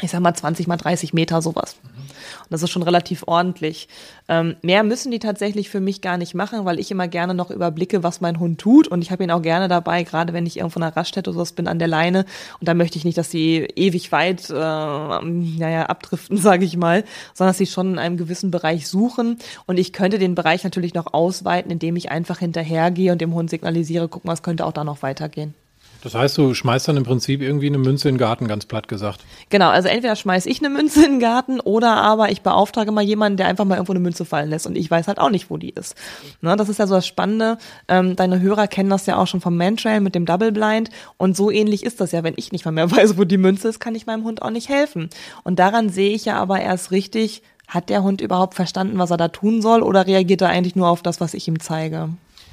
ich 0.00 0.10
sag 0.10 0.20
mal 0.20 0.34
20 0.34 0.66
mal 0.66 0.76
30 0.76 1.12
Meter 1.12 1.42
sowas. 1.42 1.76
Und 1.84 2.50
das 2.50 2.62
ist 2.62 2.70
schon 2.70 2.82
relativ 2.82 3.24
ordentlich. 3.26 3.88
Ähm, 4.28 4.56
mehr 4.62 4.82
müssen 4.82 5.10
die 5.10 5.18
tatsächlich 5.18 5.70
für 5.70 5.80
mich 5.80 6.00
gar 6.00 6.16
nicht 6.16 6.34
machen, 6.34 6.64
weil 6.64 6.78
ich 6.78 6.90
immer 6.90 7.08
gerne 7.08 7.34
noch 7.34 7.50
überblicke, 7.50 8.02
was 8.02 8.20
mein 8.20 8.38
Hund 8.38 8.60
tut. 8.60 8.88
Und 8.88 9.02
ich 9.02 9.10
habe 9.10 9.24
ihn 9.24 9.30
auch 9.30 9.42
gerne 9.42 9.68
dabei, 9.68 10.02
gerade 10.02 10.32
wenn 10.32 10.46
ich 10.46 10.58
irgendwo 10.58 10.78
in 10.78 10.84
einer 10.84 10.96
Raststätte 10.96 11.30
oder 11.30 11.38
sowas 11.38 11.52
bin 11.52 11.68
an 11.68 11.78
der 11.78 11.88
Leine. 11.88 12.24
Und 12.60 12.68
da 12.68 12.74
möchte 12.74 12.98
ich 12.98 13.04
nicht, 13.04 13.18
dass 13.18 13.30
sie 13.30 13.68
ewig 13.76 14.12
weit, 14.12 14.48
äh, 14.50 14.54
naja, 14.54 15.86
abdriften, 15.86 16.36
sage 16.38 16.64
ich 16.64 16.76
mal, 16.76 17.04
sondern 17.34 17.50
dass 17.50 17.58
sie 17.58 17.66
schon 17.66 17.92
in 17.92 17.98
einem 17.98 18.16
gewissen 18.16 18.50
Bereich 18.50 18.88
suchen. 18.88 19.38
Und 19.66 19.78
ich 19.78 19.92
könnte 19.92 20.18
den 20.18 20.34
Bereich 20.34 20.64
natürlich 20.64 20.94
noch 20.94 21.12
ausweiten, 21.12 21.70
indem 21.70 21.96
ich 21.96 22.10
einfach 22.10 22.38
hinterhergehe 22.38 23.12
und 23.12 23.20
dem 23.20 23.34
Hund 23.34 23.50
signalisiere, 23.50 24.08
guck 24.08 24.24
mal, 24.24 24.34
es 24.34 24.42
könnte 24.42 24.66
auch 24.66 24.72
da 24.72 24.84
noch 24.84 25.02
weitergehen. 25.02 25.54
Das 26.02 26.14
heißt, 26.14 26.38
du 26.38 26.54
schmeißt 26.54 26.88
dann 26.88 26.96
im 26.96 27.04
Prinzip 27.04 27.42
irgendwie 27.42 27.66
eine 27.66 27.78
Münze 27.78 28.08
in 28.08 28.14
den 28.14 28.18
Garten, 28.18 28.48
ganz 28.48 28.64
platt 28.64 28.88
gesagt. 28.88 29.20
Genau, 29.50 29.68
also 29.68 29.88
entweder 29.88 30.16
schmeiß 30.16 30.46
ich 30.46 30.60
eine 30.60 30.70
Münze 30.70 31.04
in 31.04 31.12
den 31.12 31.20
Garten 31.20 31.60
oder 31.60 31.96
aber 31.96 32.30
ich 32.30 32.42
beauftrage 32.42 32.90
mal 32.92 33.02
jemanden, 33.04 33.36
der 33.36 33.46
einfach 33.46 33.64
mal 33.64 33.74
irgendwo 33.74 33.92
eine 33.92 34.00
Münze 34.00 34.24
fallen 34.24 34.50
lässt 34.50 34.66
und 34.66 34.76
ich 34.76 34.90
weiß 34.90 35.08
halt 35.08 35.18
auch 35.18 35.30
nicht, 35.30 35.50
wo 35.50 35.56
die 35.56 35.70
ist. 35.70 35.94
Ne, 36.40 36.56
das 36.56 36.68
ist 36.68 36.78
ja 36.78 36.86
so 36.86 36.94
das 36.94 37.06
Spannende. 37.06 37.58
Ähm, 37.88 38.16
deine 38.16 38.40
Hörer 38.40 38.66
kennen 38.66 38.90
das 38.90 39.06
ja 39.06 39.16
auch 39.16 39.26
schon 39.26 39.40
vom 39.40 39.56
Mantrail 39.56 40.00
mit 40.00 40.14
dem 40.14 40.26
Double 40.26 40.52
Blind 40.52 40.90
und 41.18 41.36
so 41.36 41.50
ähnlich 41.50 41.84
ist 41.84 42.00
das 42.00 42.12
ja, 42.12 42.22
wenn 42.22 42.34
ich 42.36 42.52
nicht 42.52 42.64
mal 42.64 42.72
mehr 42.72 42.90
weiß, 42.96 43.18
wo 43.18 43.24
die 43.24 43.38
Münze 43.38 43.68
ist, 43.68 43.80
kann 43.80 43.94
ich 43.94 44.06
meinem 44.06 44.24
Hund 44.24 44.42
auch 44.42 44.50
nicht 44.50 44.68
helfen. 44.68 45.10
Und 45.44 45.58
daran 45.58 45.90
sehe 45.90 46.14
ich 46.14 46.24
ja 46.24 46.36
aber 46.36 46.60
erst 46.60 46.90
richtig, 46.90 47.42
hat 47.68 47.88
der 47.88 48.02
Hund 48.02 48.20
überhaupt 48.20 48.54
verstanden, 48.54 48.98
was 48.98 49.10
er 49.10 49.16
da 49.16 49.28
tun 49.28 49.62
soll 49.62 49.82
oder 49.82 50.06
reagiert 50.06 50.40
er 50.40 50.48
eigentlich 50.48 50.76
nur 50.76 50.88
auf 50.88 51.02
das, 51.02 51.20
was 51.20 51.34
ich 51.34 51.46
ihm 51.46 51.60
zeige? 51.60 52.08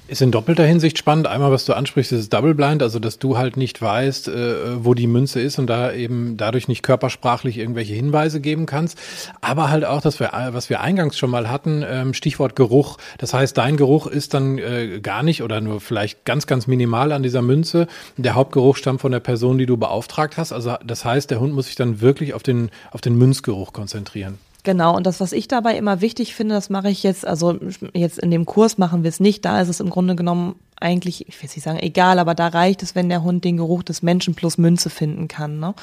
Ist 0.09 0.21
in 0.21 0.31
doppelter 0.31 0.63
Hinsicht 0.63 0.97
spannend. 0.97 1.27
Einmal, 1.27 1.51
was 1.51 1.65
du 1.65 1.73
ansprichst, 1.73 2.13
ist 2.13 2.31
Double 2.31 2.55
Blind, 2.55 2.81
also 2.81 2.97
dass 2.97 3.19
du 3.19 3.37
halt 3.37 3.57
nicht 3.57 3.81
weißt, 3.81 4.29
äh, 4.29 4.85
wo 4.85 4.93
die 4.93 5.05
Münze 5.05 5.41
ist 5.41 5.59
und 5.59 5.67
da 5.67 5.91
eben 5.91 6.37
dadurch 6.37 6.69
nicht 6.69 6.81
körpersprachlich 6.81 7.57
irgendwelche 7.57 7.93
Hinweise 7.93 8.39
geben 8.39 8.65
kannst. 8.65 8.97
Aber 9.41 9.69
halt 9.69 9.83
auch, 9.83 9.99
dass 9.99 10.21
wir, 10.21 10.31
was 10.51 10.69
wir 10.69 10.79
eingangs 10.79 11.17
schon 11.17 11.29
mal 11.29 11.49
hatten, 11.49 11.83
ähm, 11.85 12.13
Stichwort 12.13 12.55
Geruch. 12.55 12.97
Das 13.17 13.33
heißt, 13.33 13.57
dein 13.57 13.75
Geruch 13.75 14.07
ist 14.07 14.33
dann 14.33 14.57
äh, 14.59 15.01
gar 15.01 15.23
nicht 15.23 15.43
oder 15.43 15.59
nur 15.59 15.81
vielleicht 15.81 16.23
ganz, 16.23 16.47
ganz 16.47 16.67
minimal 16.67 17.11
an 17.11 17.21
dieser 17.21 17.41
Münze. 17.41 17.87
Der 18.15 18.33
Hauptgeruch 18.33 18.77
stammt 18.77 19.01
von 19.01 19.11
der 19.11 19.19
Person, 19.19 19.57
die 19.57 19.65
du 19.65 19.75
beauftragt 19.75 20.37
hast. 20.37 20.53
Also 20.53 20.75
das 20.85 21.03
heißt, 21.03 21.31
der 21.31 21.41
Hund 21.41 21.53
muss 21.53 21.65
sich 21.65 21.75
dann 21.75 21.99
wirklich 21.99 22.33
auf 22.33 22.43
den, 22.43 22.69
auf 22.91 23.01
den 23.01 23.17
Münzgeruch 23.17 23.73
konzentrieren. 23.73 24.37
Genau, 24.67 24.97
und 24.97 25.07
das, 25.07 25.21
was 25.21 25.31
ich 25.31 25.47
dabei 25.47 25.77
immer 25.77 26.01
wichtig 26.01 26.35
finde, 26.35 26.53
das 26.53 26.69
mache 26.69 26.89
ich 26.89 27.01
jetzt, 27.01 27.25
also 27.25 27.57
jetzt 27.93 28.19
in 28.19 28.31
dem 28.31 28.45
Kurs 28.45 28.77
machen 28.77 29.01
wir 29.01 29.07
es 29.07 29.21
nicht, 29.21 29.45
da 29.45 29.61
ist 29.61 29.69
es 29.69 29.79
im 29.79 29.89
Grunde 29.89 30.13
genommen 30.13 30.55
eigentlich, 30.75 31.25
ich 31.25 31.41
will 31.41 31.49
nicht 31.55 31.63
sagen 31.63 31.79
egal, 31.79 32.19
aber 32.19 32.35
da 32.35 32.49
reicht 32.49 32.83
es, 32.83 32.93
wenn 32.93 33.07
der 33.07 33.23
Hund 33.23 33.45
den 33.45 33.55
Geruch 33.55 33.81
des 33.81 34.01
Menschen 34.01 34.35
plus 34.35 34.57
Münze 34.57 34.89
finden 34.89 35.29
kann. 35.29 35.61
Ne? 35.61 35.73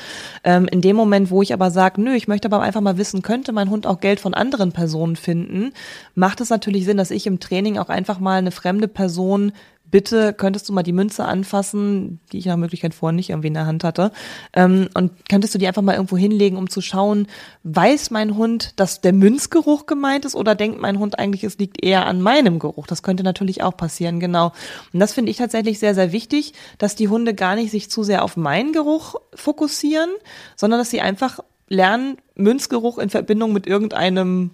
Ähm, 0.44 0.68
in 0.70 0.82
dem 0.82 0.96
Moment, 0.96 1.30
wo 1.30 1.40
ich 1.40 1.54
aber 1.54 1.70
sage, 1.70 1.98
nö, 1.98 2.14
ich 2.14 2.28
möchte 2.28 2.46
aber 2.46 2.60
einfach 2.60 2.82
mal 2.82 2.98
wissen, 2.98 3.22
könnte 3.22 3.52
mein 3.52 3.70
Hund 3.70 3.86
auch 3.86 4.00
Geld 4.00 4.20
von 4.20 4.34
anderen 4.34 4.72
Personen 4.72 5.16
finden, 5.16 5.72
macht 6.14 6.42
es 6.42 6.50
natürlich 6.50 6.84
Sinn, 6.84 6.98
dass 6.98 7.10
ich 7.10 7.26
im 7.26 7.40
Training 7.40 7.78
auch 7.78 7.88
einfach 7.88 8.20
mal 8.20 8.36
eine 8.36 8.50
fremde 8.50 8.86
Person 8.86 9.52
bitte 9.94 10.32
könntest 10.32 10.68
du 10.68 10.72
mal 10.72 10.82
die 10.82 10.92
Münze 10.92 11.24
anfassen, 11.24 12.18
die 12.32 12.38
ich 12.38 12.46
nach 12.46 12.56
Möglichkeit 12.56 12.94
vorher 12.94 13.14
nicht 13.14 13.30
irgendwie 13.30 13.46
in 13.46 13.54
der 13.54 13.66
Hand 13.66 13.84
hatte, 13.84 14.10
ähm, 14.52 14.88
und 14.94 15.12
könntest 15.28 15.54
du 15.54 15.58
die 15.60 15.68
einfach 15.68 15.82
mal 15.82 15.94
irgendwo 15.94 16.16
hinlegen, 16.16 16.56
um 16.56 16.68
zu 16.68 16.80
schauen, 16.80 17.28
weiß 17.62 18.10
mein 18.10 18.36
Hund, 18.36 18.72
dass 18.74 19.02
der 19.02 19.12
Münzgeruch 19.12 19.86
gemeint 19.86 20.24
ist 20.24 20.34
oder 20.34 20.56
denkt 20.56 20.80
mein 20.80 20.98
Hund 20.98 21.20
eigentlich, 21.20 21.44
es 21.44 21.58
liegt 21.58 21.80
eher 21.80 22.06
an 22.06 22.20
meinem 22.20 22.58
Geruch? 22.58 22.88
Das 22.88 23.04
könnte 23.04 23.22
natürlich 23.22 23.62
auch 23.62 23.76
passieren, 23.76 24.18
genau. 24.18 24.52
Und 24.92 24.98
das 24.98 25.12
finde 25.12 25.30
ich 25.30 25.36
tatsächlich 25.36 25.78
sehr, 25.78 25.94
sehr 25.94 26.10
wichtig, 26.10 26.54
dass 26.78 26.96
die 26.96 27.06
Hunde 27.06 27.32
gar 27.32 27.54
nicht 27.54 27.70
sich 27.70 27.88
zu 27.88 28.02
sehr 28.02 28.24
auf 28.24 28.36
meinen 28.36 28.72
Geruch 28.72 29.14
fokussieren, 29.32 30.10
sondern 30.56 30.80
dass 30.80 30.90
sie 30.90 31.02
einfach 31.02 31.38
lernen, 31.68 32.16
Münzgeruch 32.34 32.98
in 32.98 33.10
Verbindung 33.10 33.52
mit 33.52 33.68
irgendeinem 33.68 34.50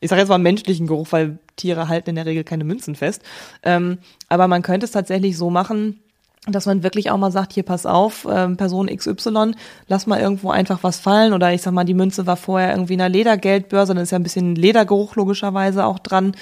ich 0.00 0.10
sage 0.10 0.20
jetzt 0.20 0.28
mal 0.28 0.38
menschlichen 0.38 0.86
Geruch, 0.86 1.08
weil 1.10 1.38
Tiere 1.56 1.88
halten 1.88 2.10
in 2.10 2.16
der 2.16 2.26
Regel 2.26 2.44
keine 2.44 2.64
Münzen 2.64 2.94
fest. 2.94 3.22
Ähm, 3.62 3.98
aber 4.28 4.48
man 4.48 4.62
könnte 4.62 4.84
es 4.84 4.92
tatsächlich 4.92 5.36
so 5.36 5.50
machen, 5.50 6.00
dass 6.46 6.66
man 6.66 6.82
wirklich 6.82 7.10
auch 7.10 7.16
mal 7.16 7.32
sagt, 7.32 7.52
hier 7.52 7.64
pass 7.64 7.86
auf, 7.86 8.26
ähm, 8.30 8.56
Person 8.56 8.86
XY, 8.86 9.54
lass 9.88 10.06
mal 10.06 10.20
irgendwo 10.20 10.50
einfach 10.50 10.82
was 10.82 10.98
fallen 10.98 11.32
oder 11.32 11.52
ich 11.52 11.62
sag 11.62 11.72
mal, 11.72 11.84
die 11.84 11.94
Münze 11.94 12.26
war 12.26 12.36
vorher 12.36 12.70
irgendwie 12.70 12.94
in 12.94 13.00
einer 13.00 13.08
Ledergeldbörse, 13.08 13.94
dann 13.94 14.02
ist 14.02 14.12
ja 14.12 14.18
ein 14.18 14.22
bisschen 14.22 14.54
Ledergeruch 14.54 15.16
logischerweise 15.16 15.84
auch 15.84 15.98
dran, 15.98 16.36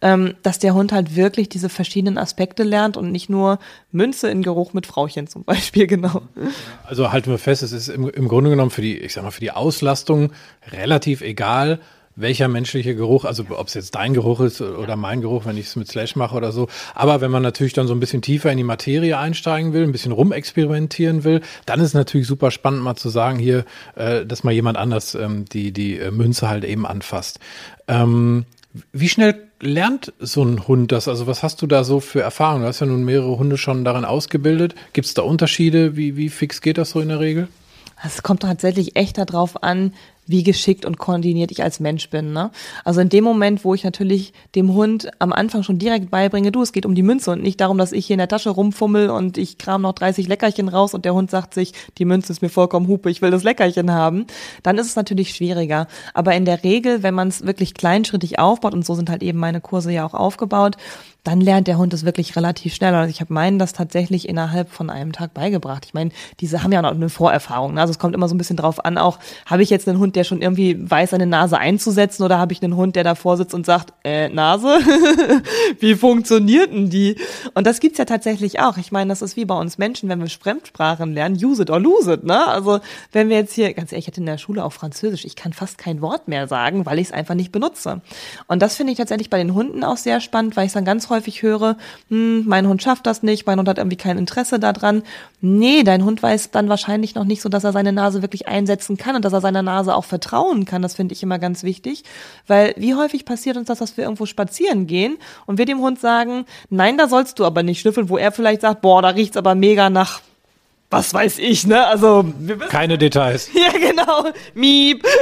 ähm, 0.00 0.34
dass 0.44 0.60
der 0.60 0.74
Hund 0.74 0.92
halt 0.92 1.16
wirklich 1.16 1.48
diese 1.48 1.68
verschiedenen 1.68 2.18
Aspekte 2.18 2.62
lernt 2.62 2.96
und 2.96 3.10
nicht 3.10 3.28
nur 3.28 3.58
Münze 3.90 4.30
in 4.30 4.42
Geruch 4.42 4.74
mit 4.74 4.86
Frauchen 4.86 5.26
zum 5.26 5.42
Beispiel, 5.44 5.88
genau. 5.88 6.22
Also 6.84 7.10
halten 7.10 7.30
wir 7.30 7.38
fest, 7.38 7.64
es 7.64 7.72
ist 7.72 7.88
im, 7.88 8.08
im 8.08 8.28
Grunde 8.28 8.50
genommen 8.50 8.70
für 8.70 8.82
die, 8.82 8.96
ich 8.96 9.14
sag 9.14 9.24
mal, 9.24 9.32
für 9.32 9.40
die 9.40 9.50
Auslastung 9.50 10.30
relativ 10.70 11.20
egal, 11.20 11.80
welcher 12.20 12.48
menschliche 12.48 12.94
Geruch, 12.94 13.24
also 13.24 13.44
ob 13.50 13.68
es 13.68 13.74
jetzt 13.74 13.94
dein 13.94 14.14
Geruch 14.14 14.40
ist 14.40 14.60
oder 14.60 14.96
mein 14.96 15.20
Geruch, 15.20 15.46
wenn 15.46 15.56
ich 15.56 15.66
es 15.66 15.76
mit 15.76 15.88
Slash 15.88 16.16
mache 16.16 16.34
oder 16.34 16.52
so. 16.52 16.68
Aber 16.94 17.20
wenn 17.20 17.30
man 17.30 17.42
natürlich 17.42 17.72
dann 17.72 17.86
so 17.86 17.94
ein 17.94 18.00
bisschen 18.00 18.22
tiefer 18.22 18.50
in 18.50 18.56
die 18.56 18.64
Materie 18.64 19.16
einsteigen 19.16 19.72
will, 19.72 19.84
ein 19.84 19.92
bisschen 19.92 20.12
rumexperimentieren 20.12 21.24
will, 21.24 21.40
dann 21.66 21.80
ist 21.80 21.88
es 21.88 21.94
natürlich 21.94 22.26
super 22.26 22.50
spannend 22.50 22.82
mal 22.82 22.96
zu 22.96 23.08
sagen 23.08 23.38
hier, 23.38 23.64
äh, 23.94 24.26
dass 24.26 24.44
mal 24.44 24.52
jemand 24.52 24.76
anders 24.78 25.14
ähm, 25.14 25.44
die, 25.44 25.72
die 25.72 25.98
äh, 25.98 26.10
Münze 26.10 26.48
halt 26.48 26.64
eben 26.64 26.86
anfasst. 26.86 27.38
Ähm, 27.86 28.44
wie 28.92 29.08
schnell 29.08 29.48
lernt 29.60 30.12
so 30.18 30.42
ein 30.42 30.66
Hund 30.68 30.92
das? 30.92 31.08
Also 31.08 31.26
was 31.26 31.42
hast 31.42 31.62
du 31.62 31.66
da 31.66 31.84
so 31.84 32.00
für 32.00 32.20
Erfahrungen? 32.20 32.62
Du 32.62 32.68
hast 32.68 32.80
ja 32.80 32.86
nun 32.86 33.04
mehrere 33.04 33.38
Hunde 33.38 33.56
schon 33.56 33.84
darin 33.84 34.04
ausgebildet. 34.04 34.74
Gibt 34.92 35.06
es 35.06 35.14
da 35.14 35.22
Unterschiede? 35.22 35.96
Wie, 35.96 36.16
wie 36.16 36.28
fix 36.28 36.60
geht 36.60 36.78
das 36.78 36.90
so 36.90 37.00
in 37.00 37.08
der 37.08 37.20
Regel? 37.20 37.48
Es 38.04 38.22
kommt 38.22 38.42
tatsächlich 38.42 38.94
echt 38.94 39.18
darauf 39.18 39.62
an, 39.62 39.92
wie 40.28 40.42
geschickt 40.42 40.84
und 40.84 40.98
koordiniert 40.98 41.50
ich 41.50 41.62
als 41.62 41.80
Mensch 41.80 42.10
bin. 42.10 42.32
Ne? 42.32 42.50
Also 42.84 43.00
in 43.00 43.08
dem 43.08 43.24
Moment, 43.24 43.64
wo 43.64 43.74
ich 43.74 43.84
natürlich 43.84 44.32
dem 44.54 44.72
Hund 44.74 45.10
am 45.18 45.32
Anfang 45.32 45.62
schon 45.62 45.78
direkt 45.78 46.10
beibringe, 46.10 46.52
du, 46.52 46.62
es 46.62 46.72
geht 46.72 46.86
um 46.86 46.94
die 46.94 47.02
Münze 47.02 47.30
und 47.32 47.42
nicht 47.42 47.60
darum, 47.60 47.78
dass 47.78 47.92
ich 47.92 48.06
hier 48.06 48.14
in 48.14 48.18
der 48.18 48.28
Tasche 48.28 48.50
rumfummel 48.50 49.10
und 49.10 49.38
ich 49.38 49.58
kram 49.58 49.82
noch 49.82 49.94
30 49.94 50.28
Leckerchen 50.28 50.68
raus 50.68 50.94
und 50.94 51.04
der 51.04 51.14
Hund 51.14 51.30
sagt 51.30 51.54
sich, 51.54 51.72
die 51.98 52.04
Münze 52.04 52.32
ist 52.32 52.42
mir 52.42 52.50
vollkommen 52.50 52.88
hupe, 52.88 53.10
ich 53.10 53.22
will 53.22 53.30
das 53.30 53.42
Leckerchen 53.42 53.90
haben, 53.90 54.26
dann 54.62 54.78
ist 54.78 54.86
es 54.86 54.96
natürlich 54.96 55.34
schwieriger. 55.34 55.88
Aber 56.14 56.34
in 56.34 56.44
der 56.44 56.62
Regel, 56.62 57.02
wenn 57.02 57.14
man 57.14 57.28
es 57.28 57.46
wirklich 57.46 57.74
kleinschrittig 57.74 58.38
aufbaut, 58.38 58.74
und 58.74 58.84
so 58.84 58.94
sind 58.94 59.10
halt 59.10 59.22
eben 59.22 59.38
meine 59.38 59.60
Kurse 59.60 59.90
ja 59.92 60.06
auch 60.06 60.14
aufgebaut, 60.14 60.76
dann 61.24 61.40
lernt 61.40 61.66
der 61.66 61.78
Hund 61.78 61.92
es 61.92 62.04
wirklich 62.04 62.36
relativ 62.36 62.74
schnell. 62.74 62.94
Also 62.94 63.10
ich 63.10 63.20
habe 63.20 63.32
meinen 63.34 63.58
das 63.58 63.72
tatsächlich 63.72 64.28
innerhalb 64.28 64.70
von 64.70 64.88
einem 64.88 65.12
Tag 65.12 65.34
beigebracht. 65.34 65.84
Ich 65.84 65.92
meine, 65.92 66.10
diese 66.40 66.62
haben 66.62 66.72
ja 66.72 66.80
noch 66.80 66.92
eine 66.92 67.08
Vorerfahrung. 67.08 67.74
Ne? 67.74 67.80
Also 67.80 67.90
es 67.90 67.98
kommt 67.98 68.14
immer 68.14 68.28
so 68.28 68.34
ein 68.34 68.38
bisschen 68.38 68.56
drauf 68.56 68.84
an, 68.84 68.96
auch 68.96 69.18
habe 69.44 69.62
ich 69.62 69.70
jetzt 69.70 69.88
einen 69.88 69.98
Hund, 69.98 70.16
der 70.16 70.24
schon 70.24 70.40
irgendwie 70.40 70.78
weiß, 70.78 71.10
seine 71.10 71.26
Nase 71.26 71.58
einzusetzen 71.58 72.22
oder 72.22 72.38
habe 72.38 72.52
ich 72.52 72.62
einen 72.62 72.76
Hund, 72.76 72.96
der 72.96 73.04
davor 73.04 73.36
sitzt 73.36 73.52
und 73.52 73.66
sagt, 73.66 73.92
äh, 74.04 74.28
Nase, 74.28 74.68
wie 75.80 75.96
funktioniert 75.96 76.72
denn 76.72 76.88
die? 76.88 77.16
Und 77.54 77.66
das 77.66 77.80
gibt's 77.80 77.98
ja 77.98 78.04
tatsächlich 78.04 78.60
auch. 78.60 78.78
Ich 78.78 78.92
meine, 78.92 79.08
das 79.08 79.20
ist 79.20 79.36
wie 79.36 79.44
bei 79.44 79.58
uns 79.58 79.76
Menschen, 79.76 80.08
wenn 80.08 80.20
wir 80.20 80.28
Fremdsprachen 80.28 81.12
lernen, 81.12 81.36
use 81.42 81.62
it 81.62 81.70
or 81.70 81.80
lose 81.80 82.12
it. 82.12 82.24
Ne? 82.24 82.46
Also 82.46 82.80
wenn 83.12 83.28
wir 83.28 83.36
jetzt 83.36 83.52
hier, 83.52 83.74
ganz 83.74 83.92
ehrlich, 83.92 84.04
ich 84.04 84.12
hatte 84.12 84.20
in 84.20 84.26
der 84.26 84.38
Schule 84.38 84.64
auch 84.64 84.72
Französisch, 84.72 85.24
ich 85.24 85.36
kann 85.36 85.52
fast 85.52 85.78
kein 85.78 86.00
Wort 86.00 86.28
mehr 86.28 86.48
sagen, 86.48 86.86
weil 86.86 86.98
ich 86.98 87.08
es 87.08 87.12
einfach 87.12 87.34
nicht 87.34 87.52
benutze. 87.52 88.00
Und 88.46 88.62
das 88.62 88.76
finde 88.76 88.92
ich 88.92 88.98
tatsächlich 88.98 89.30
bei 89.30 89.38
den 89.38 89.54
Hunden 89.54 89.84
auch 89.84 89.96
sehr 89.96 90.20
spannend, 90.20 90.56
weil 90.56 90.66
ich 90.66 90.72
dann 90.72 90.84
häufig 91.10 91.42
höre, 91.42 91.76
hm, 92.08 92.44
mein 92.46 92.66
Hund 92.68 92.82
schafft 92.82 93.06
das 93.06 93.22
nicht, 93.22 93.46
mein 93.46 93.58
Hund 93.58 93.68
hat 93.68 93.78
irgendwie 93.78 93.96
kein 93.96 94.18
Interesse 94.18 94.58
daran. 94.58 95.02
Nee, 95.40 95.82
dein 95.82 96.04
Hund 96.04 96.22
weiß 96.22 96.50
dann 96.50 96.68
wahrscheinlich 96.68 97.14
noch 97.14 97.24
nicht 97.24 97.42
so, 97.42 97.48
dass 97.48 97.64
er 97.64 97.72
seine 97.72 97.92
Nase 97.92 98.22
wirklich 98.22 98.48
einsetzen 98.48 98.96
kann 98.96 99.16
und 99.16 99.24
dass 99.24 99.32
er 99.32 99.40
seiner 99.40 99.62
Nase 99.62 99.94
auch 99.94 100.04
vertrauen 100.04 100.64
kann. 100.64 100.82
Das 100.82 100.94
finde 100.94 101.14
ich 101.14 101.22
immer 101.22 101.38
ganz 101.38 101.62
wichtig, 101.62 102.04
weil 102.46 102.74
wie 102.76 102.94
häufig 102.94 103.24
passiert 103.24 103.56
uns 103.56 103.68
das, 103.68 103.78
dass 103.78 103.96
wir 103.96 104.04
irgendwo 104.04 104.26
spazieren 104.26 104.86
gehen 104.86 105.18
und 105.46 105.58
wir 105.58 105.66
dem 105.66 105.80
Hund 105.80 106.00
sagen, 106.00 106.44
nein, 106.70 106.98
da 106.98 107.08
sollst 107.08 107.38
du 107.38 107.44
aber 107.44 107.62
nicht 107.62 107.80
schnüffeln, 107.80 108.08
wo 108.08 108.18
er 108.18 108.32
vielleicht 108.32 108.62
sagt, 108.62 108.80
boah, 108.80 109.02
da 109.02 109.08
riecht's 109.08 109.36
aber 109.36 109.54
mega 109.54 109.90
nach 109.90 110.20
was 110.90 111.12
weiß 111.12 111.38
ich, 111.38 111.66
ne? 111.66 111.86
Also 111.86 112.24
keine 112.68 112.98
Details. 112.98 113.50
Ja, 113.58 113.72
genau. 113.72 114.30
Miep. 114.54 115.04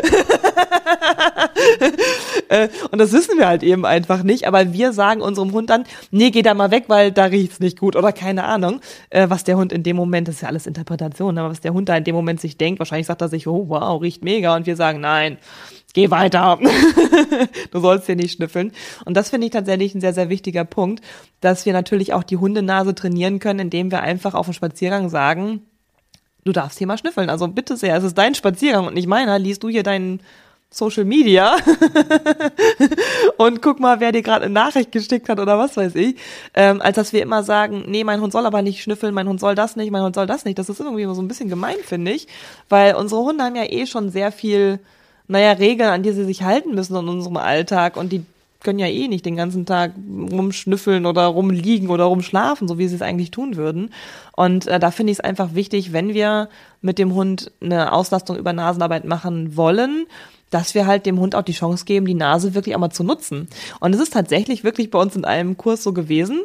Äh, 2.49 2.69
und 2.93 3.01
das 3.01 3.13
wissen 3.13 3.39
wir 3.39 3.49
halt 3.49 3.65
eben 3.65 3.85
einfach 3.85 4.23
nicht. 4.23 4.47
Aber 4.47 4.73
wir 4.73 4.93
sagen 4.93 5.21
unserem 5.21 5.53
Hund 5.53 5.69
dann, 5.69 5.85
nee, 6.13 6.31
geh 6.31 6.43
da 6.43 6.55
mal 6.55 6.71
weg, 6.71 6.85
weil 6.87 7.11
da 7.11 7.25
riecht's 7.25 7.59
nicht 7.59 7.81
gut 7.81 7.97
oder 7.97 8.13
keine 8.13 8.45
Ahnung, 8.45 8.81
äh, 9.11 9.29
was 9.29 9.43
der 9.43 9.57
Hund 9.57 9.73
in 9.73 9.83
dem 9.83 9.97
Moment, 9.97 10.29
das 10.29 10.37
ist 10.37 10.41
ja 10.43 10.49
alles 10.49 10.67
Interpretation, 10.67 11.39
aber 11.39 11.51
was 11.51 11.61
der 11.61 11.73
Hund 11.73 11.89
da 11.89 11.97
in 11.97 12.05
dem 12.05 12.15
Moment 12.15 12.41
sich 12.41 12.57
denkt, 12.57 12.79
wahrscheinlich 12.79 13.09
sagt 13.09 13.21
er 13.21 13.29
sich, 13.29 13.49
oh 13.49 13.65
wow, 13.69 14.01
riecht 14.01 14.23
mega, 14.23 14.55
und 14.55 14.67
wir 14.67 14.77
sagen, 14.77 15.01
nein, 15.01 15.39
geh 15.97 16.11
weiter. 16.11 16.59
du 17.73 17.81
sollst 17.81 18.05
hier 18.07 18.17
nicht 18.17 18.37
schnüffeln. 18.37 18.71
Und 19.07 19.17
das 19.17 19.31
finde 19.31 19.47
ich 19.47 19.53
tatsächlich 19.53 19.95
ein 19.95 20.03
sehr, 20.03 20.13
sehr 20.13 20.29
wichtiger 20.29 20.65
Punkt, 20.65 21.03
dass 21.41 21.65
wir 21.65 21.73
natürlich 21.73 22.13
auch 22.13 22.23
die 22.23 22.37
Hundenase 22.37 22.95
trainieren 22.95 23.39
können, 23.39 23.61
indem 23.61 23.91
wir 23.91 24.03
einfach 24.03 24.35
auf 24.35 24.47
dem 24.47 24.53
Spaziergang 24.53 25.09
sagen, 25.09 25.63
du 26.45 26.53
darfst 26.53 26.77
hier 26.77 26.87
mal 26.87 26.99
schnüffeln. 26.99 27.31
Also 27.31 27.49
bitte 27.49 27.79
sehr, 27.79 27.97
es 27.97 28.05
ist 28.05 28.19
dein 28.19 28.35
Spaziergang 28.35 28.87
und 28.87 28.93
nicht 28.93 29.09
meiner. 29.09 29.39
Liest 29.39 29.63
du 29.63 29.71
hier 29.71 29.83
deinen 29.83 30.21
Social 30.69 31.07
Media 31.07 31.57
und 33.39 33.63
guck 33.63 33.81
mal, 33.81 33.99
wer 33.99 34.13
dir 34.13 34.21
gerade 34.21 34.45
eine 34.45 34.53
Nachricht 34.53 34.93
geschickt 34.93 35.31
hat 35.31 35.41
oder 35.41 35.59
was 35.59 35.79
weiß 35.79 35.95
ich, 35.95 36.17
ähm, 36.53 36.83
als 36.83 36.97
dass 36.97 37.15
wir 37.15 37.23
immer 37.23 37.43
sagen, 37.43 37.85
nee, 37.89 38.05
mein 38.05 38.21
Hund 38.21 38.35
soll 38.35 38.45
aber 38.45 38.61
nicht 38.61 38.83
schnüffeln, 38.83 39.15
mein 39.15 39.29
Hund 39.29 39.41
soll 39.41 39.55
das 39.55 39.77
nicht, 39.77 39.91
mein 39.91 40.03
Hund 40.03 40.15
soll 40.15 40.27
das 40.27 40.45
nicht. 40.45 40.59
Das 40.59 40.69
ist 40.69 40.81
irgendwie 40.81 41.05
so 41.05 41.23
ein 41.23 41.29
bisschen 41.29 41.49
gemein, 41.49 41.77
finde 41.83 42.11
ich, 42.11 42.29
weil 42.69 42.97
unsere 42.97 43.23
Hunde 43.23 43.45
haben 43.45 43.57
ja 43.57 43.65
eh 43.65 43.87
schon 43.87 44.11
sehr 44.11 44.31
viel 44.31 44.81
naja, 45.29 45.53
Regeln, 45.53 45.91
an 45.91 46.03
die 46.03 46.13
sie 46.13 46.25
sich 46.25 46.43
halten 46.43 46.75
müssen 46.75 46.97
in 46.97 47.09
unserem 47.09 47.37
Alltag 47.37 47.97
und 47.97 48.13
die 48.13 48.25
können 48.63 48.79
ja 48.79 48.87
eh 48.87 49.07
nicht 49.07 49.25
den 49.25 49.37
ganzen 49.37 49.65
Tag 49.65 49.93
rumschnüffeln 50.33 51.07
oder 51.07 51.27
rumliegen 51.27 51.89
oder 51.89 52.05
rumschlafen, 52.05 52.67
so 52.67 52.79
wie 52.79 52.89
sie 52.89 52.97
es 52.97 53.03
eigentlich 53.03 53.31
tun 53.31 53.57
würden. 53.57 53.91
Und 54.35 54.67
äh, 54.67 54.81
da 54.81 54.91
finde 54.91 55.13
ich 55.13 55.19
es 55.19 55.25
einfach 55.25 55.55
wichtig, 55.55 55.93
wenn 55.93 56.15
wir 56.15 56.49
mit 56.81 56.99
dem 56.99 57.15
Hund 57.15 57.53
eine 57.61 57.93
Auslastung 57.93 58.37
über 58.37 58.53
Nasenarbeit 58.53 59.05
machen 59.05 59.57
wollen, 59.57 60.07
dass 60.51 60.75
wir 60.75 60.87
halt 60.87 61.07
dem 61.07 61.21
Hund 61.21 61.35
auch 61.35 61.43
die 61.43 61.53
Chance 61.53 61.85
geben, 61.85 62.07
die 62.07 62.15
Nase 62.15 62.55
wirklich 62.55 62.75
einmal 62.75 62.93
zu 62.93 63.05
nutzen. 63.05 63.49
Und 63.81 63.95
es 63.95 64.01
ist 64.01 64.13
tatsächlich 64.13 64.65
wirklich 64.65 64.91
bei 64.91 64.99
uns 64.99 65.17
in 65.17 65.25
einem 65.25 65.57
Kurs 65.57 65.83
so 65.83 65.93
gewesen, 65.93 66.43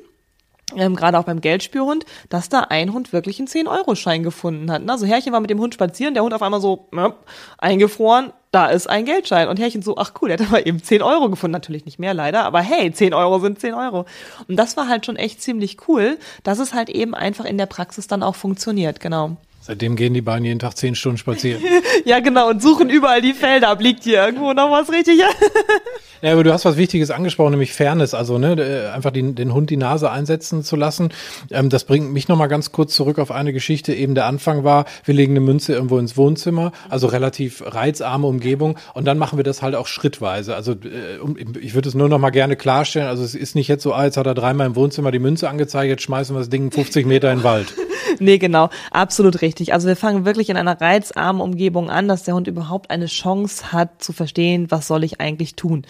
ähm, 0.75 0.96
gerade 0.96 1.18
auch 1.18 1.24
beim 1.24 1.42
Geldspürhund, 1.42 2.06
dass 2.30 2.50
da 2.50 2.62
ein 2.62 2.94
Hund 2.94 3.13
wirklich 3.13 3.40
einen 3.40 3.48
10-Euro-Schein 3.48 4.24
gefunden 4.24 4.72
hat. 4.72 4.88
Also 4.90 5.06
Herrchen 5.06 5.34
war 5.34 5.40
mit 5.40 5.50
dem 5.50 5.60
Hund 5.60 5.74
spazieren, 5.74 6.13
der 6.13 6.24
Hund 6.24 6.34
auf 6.34 6.42
einmal 6.42 6.62
so 6.62 6.88
äh, 6.96 7.10
eingefroren, 7.58 8.34
da 8.51 8.68
ist 8.68 8.90
ein 8.90 9.06
Geldschein. 9.06 9.48
Und 9.48 9.60
Herrchen 9.60 9.82
so, 9.82 9.98
ach 9.98 10.13
cool, 10.22 10.30
der 10.30 10.40
hat 10.40 10.48
aber 10.48 10.66
eben 10.66 10.84
10 10.84 11.01
Euro 11.01 11.30
gefunden. 11.30 11.54
Natürlich 11.54 11.86
nicht 11.86 12.00
mehr 12.00 12.13
leider, 12.13 12.44
aber 12.44 12.60
hey, 12.62 12.92
10 12.92 13.13
Euro 13.13 13.40
sind 13.40 13.60
10 13.60 13.74
Euro. 13.74 14.06
Und 14.48 14.58
das 14.58 14.78
war 14.78 14.88
halt 14.88 15.06
schon 15.06 15.16
echt 15.16 15.42
ziemlich 15.42 15.88
cool, 15.88 16.18
dass 16.44 16.60
es 16.60 16.74
halt 16.74 16.90
eben 16.90 17.16
einfach 17.16 17.46
in 17.46 17.58
der 17.58 17.66
Praxis 17.66 18.08
dann 18.08 18.24
auch 18.24 18.36
funktioniert, 18.36 19.00
genau. 19.00 19.38
Seitdem 19.63 19.96
gehen 19.96 20.15
die 20.15 20.24
beiden 20.24 20.44
jeden 20.44 20.58
Tag 20.58 20.75
zehn 20.75 20.96
Stunden 20.96 21.20
spazieren. 21.20 21.62
ja, 22.06 22.20
genau, 22.20 22.50
und 22.50 22.63
suchen 22.63 22.89
überall 22.89 23.22
die 23.22 23.34
Felder. 23.34 23.70
Ab 23.70 23.80
liegt 23.80 24.03
hier 24.03 24.25
irgendwo 24.25 24.53
noch 24.53 24.72
was 24.72 24.91
richtig? 24.91 25.20
ja, 26.22 26.34
aber 26.34 26.44
du 26.44 26.51
hast 26.51 26.65
was 26.65 26.77
Wichtiges 26.77 27.12
angesprochen, 27.12 27.51
nämlich 27.51 27.72
Fairness. 27.72 28.15
Also 28.15 28.39
ne, 28.39 28.91
einfach 28.91 29.12
den, 29.12 29.36
den 29.36 29.53
Hund 29.53 29.70
die 29.70 29.77
Nase 29.77 30.10
einsetzen 30.10 30.63
zu 30.63 30.75
lassen. 30.75 31.10
Ähm, 31.51 31.70
das 31.70 31.84
bringt 31.84 32.12
mich 32.12 32.27
nochmal 32.27 32.48
ganz 32.48 32.72
kurz 32.72 32.96
zurück 32.96 33.20
auf 33.20 33.30
eine 33.30 33.53
Geschichte. 33.53 33.94
Eben 33.94 34.15
der 34.15 34.25
Anfang 34.25 34.63
war, 34.63 34.86
wir 35.06 35.13
legen 35.13 35.34
eine 35.34 35.41
Münze 35.41 35.74
irgendwo 35.74 36.00
ins 36.00 36.18
Wohnzimmer, 36.18 36.72
also 36.89 37.06
relativ 37.06 37.62
reizarme 37.63 38.25
Umgebung. 38.25 38.80
Und 38.96 39.06
dann 39.06 39.20
machen 39.20 39.38
wir 39.38 39.44
das 39.44 39.62
halt 39.62 39.75
auch 39.75 39.86
schrittweise. 39.86 40.56
Also 40.56 40.72
äh, 40.72 41.20
ich 41.60 41.75
würde 41.75 41.88
es 41.88 41.94
nur 41.94 42.10
nochmal 42.10 42.32
gerne 42.32 42.56
klarstellen. 42.56 43.08
Also 43.08 43.24
es 43.24 43.36
ist 43.36 43.53
nicht 43.53 43.68
jetzt 43.68 43.84
so, 43.84 43.94
ah, 43.94 44.06
jetzt 44.06 44.18
hat 44.18 44.25
er 44.25 44.34
dreimal 44.34 44.65
im 44.65 44.75
Wohnzimmer 44.75 45.12
die 45.12 45.20
Münze 45.20 45.48
angezeigt, 45.48 45.88
jetzt 45.88 46.01
schmeißen 46.01 46.36
wir 46.36 46.39
das 46.39 46.50
Ding 46.50 46.72
50 46.72 47.06
Meter 47.06 47.32
in 47.32 47.39
den 47.39 47.44
Wald. 47.44 47.75
nee, 48.20 48.39
genau, 48.39 48.70
absolut 48.89 49.41
richtig 49.41 49.50
wichtig. 49.51 49.74
Also 49.74 49.89
wir 49.89 49.98
fangen 49.98 50.24
wirklich 50.24 50.50
in 50.50 50.55
einer 50.55 50.79
reizarmen 50.79 51.41
Umgebung 51.41 51.89
an, 51.89 52.08
dass 52.08 52.24
der 52.24 52.36
Hund 52.36 52.48
überhaupt 52.48 52.89
eine 52.89 53.08
Chance 53.08 53.74
hat 53.74 54.01
zu 54.01 54.13
verstehen, 54.13 54.72
was 54.72 54.88
soll 54.88 55.03
ich 55.03 55.20
eigentlich 55.20 55.55
tun. 55.55 55.86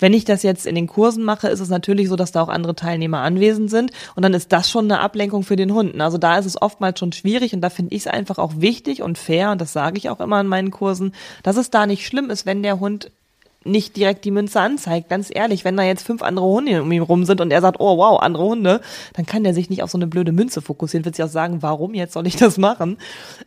Wenn 0.00 0.12
ich 0.12 0.24
das 0.24 0.42
jetzt 0.42 0.66
in 0.66 0.74
den 0.74 0.88
Kursen 0.88 1.22
mache, 1.22 1.46
ist 1.46 1.60
es 1.60 1.68
natürlich 1.68 2.08
so, 2.08 2.16
dass 2.16 2.32
da 2.32 2.42
auch 2.42 2.48
andere 2.48 2.74
Teilnehmer 2.74 3.20
anwesend 3.20 3.70
sind 3.70 3.92
und 4.16 4.24
dann 4.24 4.34
ist 4.34 4.50
das 4.50 4.68
schon 4.68 4.86
eine 4.86 4.98
Ablenkung 4.98 5.44
für 5.44 5.54
den 5.54 5.72
Hund. 5.72 6.00
Also 6.00 6.18
da 6.18 6.36
ist 6.38 6.46
es 6.46 6.60
oftmals 6.60 6.98
schon 6.98 7.12
schwierig 7.12 7.54
und 7.54 7.60
da 7.60 7.70
finde 7.70 7.94
ich 7.94 8.02
es 8.02 8.06
einfach 8.08 8.38
auch 8.38 8.54
wichtig 8.56 9.02
und 9.02 9.16
fair 9.16 9.52
und 9.52 9.60
das 9.60 9.72
sage 9.72 9.96
ich 9.98 10.10
auch 10.10 10.18
immer 10.18 10.40
in 10.40 10.48
meinen 10.48 10.72
Kursen, 10.72 11.12
dass 11.44 11.56
es 11.56 11.70
da 11.70 11.86
nicht 11.86 12.04
schlimm 12.04 12.30
ist, 12.30 12.46
wenn 12.46 12.64
der 12.64 12.80
Hund 12.80 13.12
nicht 13.64 13.96
direkt 13.96 14.24
die 14.24 14.30
Münze 14.30 14.60
anzeigt. 14.60 15.08
Ganz 15.08 15.30
ehrlich, 15.32 15.64
wenn 15.64 15.76
da 15.76 15.82
jetzt 15.82 16.06
fünf 16.06 16.22
andere 16.22 16.46
Hunde 16.46 16.82
um 16.82 16.92
ihn 16.92 17.02
rum 17.02 17.24
sind 17.24 17.40
und 17.40 17.50
er 17.50 17.60
sagt, 17.60 17.80
oh 17.80 17.98
wow, 17.98 18.20
andere 18.20 18.44
Hunde, 18.44 18.80
dann 19.14 19.26
kann 19.26 19.44
der 19.44 19.54
sich 19.54 19.70
nicht 19.70 19.82
auf 19.82 19.90
so 19.90 19.98
eine 19.98 20.06
blöde 20.06 20.32
Münze 20.32 20.62
fokussieren, 20.62 21.04
wird 21.04 21.16
sich 21.16 21.24
auch 21.24 21.28
sagen, 21.28 21.62
warum 21.62 21.94
jetzt 21.94 22.12
soll 22.12 22.26
ich 22.26 22.36
das 22.36 22.58
machen? 22.58 22.98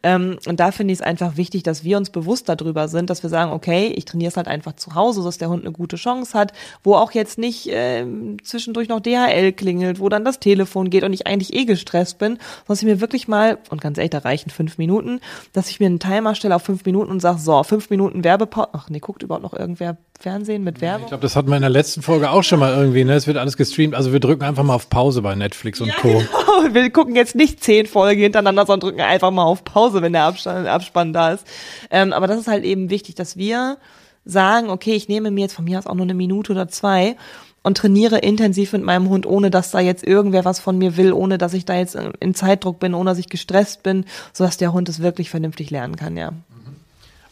Ähm, 0.04 0.38
und 0.48 0.60
da 0.60 0.72
finde 0.72 0.94
ich 0.94 1.00
es 1.00 1.06
einfach 1.06 1.38
wichtig, 1.38 1.64
dass 1.64 1.84
wir 1.84 1.98
uns 1.98 2.10
bewusst 2.10 2.50
darüber 2.50 2.88
sind, 2.88 3.10
dass 3.10 3.24
wir 3.24 3.30
sagen, 3.30 3.52
okay, 3.52 3.88
ich 3.96 4.06
trainiere 4.06 4.30
es 4.30 4.38
halt 4.38 4.48
einfach 4.48 4.74
zu 4.74 4.96
Hause, 4.96 5.24
dass 5.24 5.38
der 5.38 5.50
Hund 5.50 5.64
eine 5.64 5.72
gute 5.72 5.96
Chance 5.96 6.38
hat, 6.38 6.54
wo 6.84 6.96
auch 6.96 7.12
jetzt 7.12 7.38
nicht 7.38 7.68
äh, 7.68 8.06
zwischendurch 8.44 8.90
noch 8.90 9.00
DHL 9.00 9.54
klingelt, 9.54 10.00
wo 10.00 10.10
dann 10.10 10.26
das 10.26 10.40
Telefon 10.40 10.90
geht 10.90 11.04
und 11.04 11.14
ich 11.14 11.28
eigentlich 11.28 11.54
eh 11.54 11.66
gestresst 11.66 12.18
bin, 12.18 12.38
dass 12.68 12.80
ich 12.80 12.86
mir 12.86 13.02
wirklich 13.02 13.28
mal, 13.28 13.58
und 13.70 13.82
ganz 13.82 13.98
ehrlich, 13.98 14.12
da 14.12 14.20
reichen 14.20 14.50
fünf 14.50 14.78
Minuten, 14.78 15.20
dass 15.54 15.70
ich 15.70 15.80
mir 15.80 15.88
einen 15.88 16.00
Timer 16.00 16.36
stelle 16.36 16.56
auf 16.56 16.64
fünf 16.64 16.86
Minuten 16.86 17.12
und 17.12 17.20
sage, 17.20 17.40
so, 17.40 17.64
fünf 17.64 17.90
Minuten 17.90 18.24
Werbepause. 18.24 18.70
Ach 18.74 18.90
nee, 18.90 19.00
guckt 19.00 19.24
überhaupt 19.24 19.44
noch 19.44 19.54
irgendwer 19.54 19.98
Fernsehen 20.20 20.64
mit 20.64 20.82
Werbung. 20.82 21.04
Ich 21.04 21.10
glaube, 21.10 21.22
das 21.22 21.36
hatten 21.36 21.50
wir 21.50 21.56
in 21.56 21.62
der 21.62 21.70
letzten 21.70 22.02
Folge 22.02 22.32
auch 22.32 22.44
schon 22.44 22.60
mal 22.60 22.76
irgendwie, 22.76 23.04
ne? 23.04 23.14
Es 23.14 23.28
wird 23.28 23.38
alles 23.38 23.56
gestreamt. 23.56 23.94
Also 23.94 24.12
wir 24.14 24.20
drücken 24.20 24.44
einfach 24.44 24.64
mal 24.64 24.74
auf 24.74 24.90
Pause 24.90 25.22
bei 25.22 25.36
Netflix 25.36 25.80
und 25.80 25.90
ja, 25.90 25.96
Co. 25.96 26.08
Genau. 26.10 26.24
Wir 26.74 26.90
gucken 26.90 27.16
jetzt 27.16 27.36
nicht 27.36 27.64
zehn 27.64 27.86
Folgen 27.86 28.20
hintereinander, 28.20 28.66
sondern 28.66 28.90
drücken 28.90 29.02
einfach 29.02 29.30
mal 29.32 29.44
auf 29.44 29.64
Pause, 29.64 30.02
wenn 30.02 30.14
der 30.14 30.24
Abspann, 30.24 30.66
Abspann 30.66 31.14
da 31.14 31.34
ist. 31.34 31.46
Ähm, 31.92 32.14
aber 32.14 32.26
das 32.28 32.40
ist 32.40 32.48
halt 32.48 32.64
eben 32.64 32.90
wichtig, 32.90 33.16
dass 33.16 33.38
wir 33.38 33.78
sagen, 34.26 34.70
okay, 34.70 34.94
ich 34.94 35.08
nehme 35.08 35.32
mir 35.32 35.42
jetzt 35.42 35.54
von 35.54 35.66
mir 35.66 35.78
aus 35.78 35.88
auch 35.88 35.94
nur 35.94 36.06
eine 36.06 36.16
Minute 36.16 36.52
oder 36.52 36.68
zwei 36.68 37.16
und 37.64 37.78
trainiere 37.78 38.20
intensiv 38.20 38.74
mit 38.74 38.84
meinem 38.84 39.10
Hund, 39.10 39.26
ohne 39.26 39.50
dass 39.50 39.72
da 39.72 39.80
jetzt 39.80 40.06
irgendwer 40.06 40.46
was 40.46 40.60
von 40.60 40.78
mir 40.78 40.98
will, 40.98 41.14
ohne 41.14 41.38
dass 41.38 41.54
ich 41.54 41.66
da 41.66 41.76
jetzt 41.76 41.96
in 41.96 42.34
Zeitdruck 42.34 42.80
bin, 42.80 42.94
ohne 42.94 43.12
dass 43.12 43.20
ich 43.20 43.30
gestresst 43.30 43.84
bin, 43.84 44.06
sodass 44.34 44.58
der 44.58 44.74
Hund 44.74 44.90
es 44.90 45.02
wirklich 45.02 45.30
vernünftig 45.30 45.70
lernen 45.70 45.96
kann, 45.96 46.18
ja. 46.18 46.32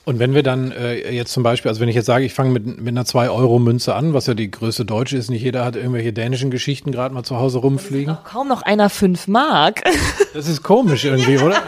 Und 0.06 0.20
wenn 0.20 0.36
wir 0.36 0.44
dann 0.44 0.72
äh, 0.72 1.12
jetzt 1.12 1.34
zum 1.34 1.42
Beispiel, 1.42 1.70
also 1.70 1.82
wenn 1.82 1.90
ich 1.90 1.96
jetzt 1.96 2.06
sage, 2.06 2.26
ich 2.26 2.34
fange 2.34 2.52
mit, 2.52 2.80
mit 2.80 2.88
einer 2.90 3.04
2-Euro-Münze 3.06 3.96
an, 3.96 4.14
was 4.14 4.28
ja 4.28 4.36
die 4.36 4.52
größte 4.52 4.86
deutsche 4.86 5.18
ist, 5.18 5.32
nicht 5.32 5.42
jeder 5.42 5.66
hat 5.66 5.76
irgendwelche 5.76 6.14
dänischen 6.14 6.52
Geschichten 6.52 6.92
gerade 6.92 7.14
mal 7.14 7.24
zu 7.24 7.38
Hause 7.38 7.58
rumfliegen. 7.58 8.16
kaum 8.24 8.48
noch 8.48 8.62
einer 8.62 8.90
5 8.90 9.28
Mark. 9.28 9.82
Das 10.34 10.50
ist 10.50 10.64
komisch 10.64 11.06
irgendwie, 11.06 11.38
oder? 11.38 11.62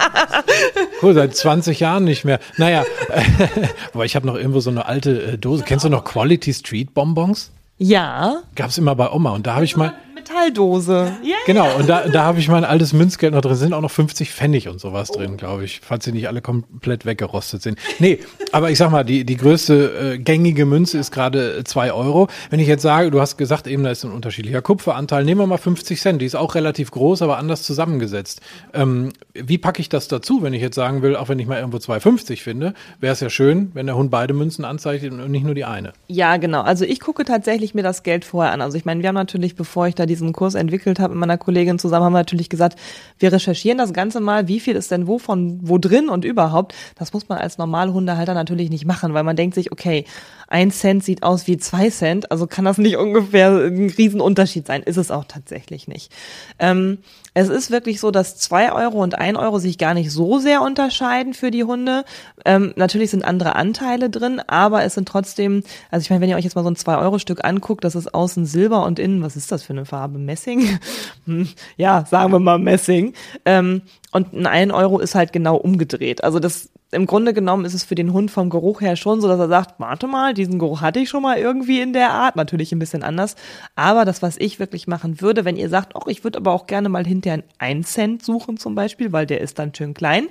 Cool, 1.01 1.13
seit 1.13 1.33
20 1.33 1.79
Jahren 1.79 2.03
nicht 2.03 2.25
mehr. 2.25 2.37
Naja, 2.57 2.83
aber 3.93 4.03
ich 4.03 4.17
habe 4.17 4.27
noch 4.27 4.35
irgendwo 4.35 4.59
so 4.59 4.69
eine 4.69 4.85
alte 4.87 5.21
äh, 5.21 5.37
Dose. 5.37 5.63
Kennst 5.65 5.85
du 5.85 5.89
noch 5.89 6.03
Quality 6.03 6.53
Street 6.53 6.93
Bonbons? 6.93 7.51
Ja. 7.77 8.41
Gab's 8.55 8.77
immer 8.77 8.93
bei 8.93 9.09
Oma 9.09 9.31
und 9.31 9.47
da 9.47 9.55
habe 9.55 9.63
ich 9.63 9.77
mal 9.77 9.93
Metalldose. 10.27 11.17
Yeah. 11.23 11.35
Genau, 11.45 11.75
und 11.77 11.87
da, 11.87 12.07
da 12.07 12.23
habe 12.23 12.39
ich 12.39 12.47
mein 12.47 12.63
altes 12.63 12.93
Münzgeld 12.93 13.33
noch 13.33 13.41
drin. 13.41 13.55
Sind 13.55 13.73
auch 13.73 13.81
noch 13.81 13.91
50 13.91 14.31
Pfennig 14.31 14.67
und 14.67 14.79
sowas 14.79 15.11
oh. 15.11 15.17
drin, 15.17 15.37
glaube 15.37 15.63
ich, 15.65 15.81
falls 15.83 16.05
sie 16.05 16.11
nicht 16.11 16.27
alle 16.27 16.41
komplett 16.41 17.05
weggerostet 17.05 17.61
sind. 17.61 17.77
Nee, 17.99 18.19
aber 18.51 18.69
ich 18.71 18.77
sag 18.77 18.91
mal, 18.91 19.03
die, 19.03 19.25
die 19.25 19.37
größte 19.37 20.13
äh, 20.13 20.17
gängige 20.17 20.65
Münze 20.65 20.97
ist 20.97 21.11
gerade 21.11 21.63
zwei 21.63 21.91
Euro. 21.91 22.27
Wenn 22.49 22.59
ich 22.59 22.67
jetzt 22.67 22.83
sage, 22.83 23.11
du 23.11 23.21
hast 23.21 23.37
gesagt, 23.37 23.67
eben 23.67 23.83
da 23.83 23.91
ist 23.91 24.03
ein 24.03 24.11
unterschiedlicher 24.11 24.61
Kupferanteil, 24.61 25.23
nehmen 25.23 25.41
wir 25.41 25.47
mal 25.47 25.57
50 25.57 25.99
Cent. 25.99 26.21
Die 26.21 26.25
ist 26.25 26.35
auch 26.35 26.55
relativ 26.55 26.91
groß, 26.91 27.21
aber 27.21 27.37
anders 27.37 27.63
zusammengesetzt. 27.63 28.41
Ähm, 28.73 29.13
wie 29.33 29.57
packe 29.57 29.81
ich 29.81 29.89
das 29.89 30.07
dazu, 30.07 30.41
wenn 30.41 30.53
ich 30.53 30.61
jetzt 30.61 30.75
sagen 30.75 31.01
will, 31.01 31.15
auch 31.15 31.29
wenn 31.29 31.39
ich 31.39 31.47
mal 31.47 31.57
irgendwo 31.57 31.77
2,50 31.77 32.41
finde, 32.41 32.73
wäre 32.99 33.13
es 33.13 33.19
ja 33.19 33.29
schön, 33.29 33.71
wenn 33.73 33.85
der 33.85 33.95
Hund 33.95 34.11
beide 34.11 34.33
Münzen 34.33 34.65
anzeichnet 34.65 35.13
und 35.13 35.31
nicht 35.31 35.45
nur 35.45 35.55
die 35.55 35.65
eine. 35.65 35.93
Ja, 36.07 36.37
genau. 36.37 36.61
Also 36.61 36.85
ich 36.85 36.99
gucke 36.99 37.25
tatsächlich 37.25 37.73
mir 37.73 37.83
das 37.83 38.03
Geld 38.03 38.25
vorher 38.25 38.51
an. 38.51 38.61
Also 38.61 38.77
ich 38.77 38.85
meine, 38.85 39.01
wir 39.01 39.09
haben 39.09 39.15
natürlich, 39.15 39.55
bevor 39.55 39.87
ich 39.87 39.95
da 39.95 40.05
diesen 40.17 40.33
Kurs 40.33 40.55
entwickelt 40.55 40.99
habe 40.99 41.13
mit 41.13 41.21
meiner 41.21 41.37
Kollegin 41.37 41.79
zusammen, 41.79 42.05
haben 42.05 42.13
wir 42.13 42.19
natürlich 42.19 42.49
gesagt, 42.49 42.79
wir 43.19 43.31
recherchieren 43.31 43.77
das 43.77 43.93
Ganze 43.93 44.19
mal, 44.19 44.47
wie 44.47 44.59
viel 44.59 44.75
ist 44.75 44.91
denn 44.91 45.07
wovon, 45.07 45.59
wo 45.61 45.77
drin 45.77 46.09
und 46.09 46.25
überhaupt. 46.25 46.73
Das 46.95 47.13
muss 47.13 47.29
man 47.29 47.37
als 47.37 47.57
Normalhundehalter 47.57 48.33
natürlich 48.33 48.69
nicht 48.69 48.85
machen, 48.85 49.13
weil 49.13 49.23
man 49.23 49.35
denkt 49.35 49.55
sich, 49.55 49.71
okay, 49.71 50.05
ein 50.47 50.71
Cent 50.71 51.03
sieht 51.03 51.23
aus 51.23 51.47
wie 51.47 51.57
zwei 51.57 51.89
Cent, 51.89 52.31
also 52.31 52.47
kann 52.47 52.65
das 52.65 52.77
nicht 52.77 52.97
ungefähr 52.97 53.49
ein 53.49 53.89
Riesenunterschied 53.89 54.65
sein. 54.65 54.83
Ist 54.83 54.97
es 54.97 55.11
auch 55.11 55.25
tatsächlich 55.25 55.87
nicht. 55.87 56.11
Ähm, 56.59 56.99
es 57.33 57.49
ist 57.49 57.69
wirklich 57.69 57.99
so, 57.99 58.09
dass 58.09 58.37
zwei 58.37 58.71
Euro 58.71 59.03
und 59.03 59.15
ein 59.15 59.35
Euro 59.35 59.59
sich 59.59 59.77
gar 59.77 59.93
nicht 59.93 60.11
so 60.11 60.39
sehr 60.39 60.61
unterscheiden 60.61 61.35
für 61.35 61.51
die 61.51 61.63
Hunde. 61.63 62.03
Ähm, 62.45 62.73
natürlich 62.75 63.11
sind 63.11 63.23
andere 63.23 63.55
Anteile 63.55 64.09
drin, 64.09 64.41
aber 64.47 64.83
es 64.83 64.95
sind 64.95 65.07
trotzdem, 65.07 65.63
also 65.91 66.03
ich 66.03 66.09
meine, 66.09 66.21
wenn 66.21 66.29
ihr 66.29 66.37
euch 66.37 66.45
jetzt 66.45 66.55
mal 66.55 66.63
so 66.63 66.71
ein 66.71 66.75
zwei 66.75 66.97
Euro 66.97 67.19
Stück 67.19 67.45
anguckt, 67.45 67.83
das 67.83 67.93
ist 67.93 68.13
außen 68.13 68.45
Silber 68.45 68.83
und 68.85 68.97
innen, 68.97 69.21
was 69.21 69.35
ist 69.35 69.51
das 69.51 69.61
für 69.63 69.73
eine 69.73 69.85
Farbe? 69.85 70.17
Messing? 70.17 70.79
Hm, 71.25 71.49
ja, 71.75 72.05
sagen 72.09 72.31
wir 72.31 72.39
mal 72.39 72.57
Messing. 72.57 73.13
Ähm, 73.43 73.81
und 74.17 74.33
ein 74.33 74.45
1 74.45 74.73
Euro 74.73 74.99
ist 74.99 75.15
halt 75.15 75.31
genau 75.31 75.55
umgedreht. 75.55 76.23
Also 76.23 76.39
das 76.39 76.69
im 76.91 77.05
Grunde 77.05 77.33
genommen 77.33 77.65
ist 77.65 77.73
es 77.73 77.83
für 77.83 77.95
den 77.95 78.13
Hund 78.13 78.31
vom 78.31 78.49
Geruch 78.49 78.81
her 78.81 78.95
schon 78.95 79.19
so, 79.21 79.27
dass 79.27 79.39
er 79.39 79.49
sagt, 79.49 79.79
warte 79.79 80.07
mal, 80.07 80.33
diesen 80.33 80.57
Geruch 80.57 80.81
hatte 80.81 80.99
ich 80.99 81.09
schon 81.09 81.21
mal 81.21 81.37
irgendwie 81.37 81.81
in 81.81 81.93
der 81.93 82.11
Art, 82.11 82.35
natürlich 82.35 82.71
ein 82.71 82.79
bisschen 82.79 83.03
anders. 83.03 83.35
Aber 83.75 84.05
das, 84.05 84.21
was 84.21 84.37
ich 84.37 84.59
wirklich 84.59 84.87
machen 84.87 85.21
würde, 85.21 85.45
wenn 85.45 85.57
ihr 85.57 85.69
sagt, 85.69 85.93
ach, 85.95 86.07
ich 86.07 86.23
würde 86.23 86.39
aber 86.39 86.51
auch 86.53 86.65
gerne 86.65 86.89
mal 86.89 87.05
hinterher 87.05 87.43
einen 87.59 87.83
Cent 87.83 88.23
suchen 88.23 88.57
zum 88.57 88.73
Beispiel, 88.73 89.11
weil 89.11 89.25
der 89.25 89.41
ist 89.41 89.59
dann 89.59 89.75
schön 89.75 89.93
klein, 89.93 90.27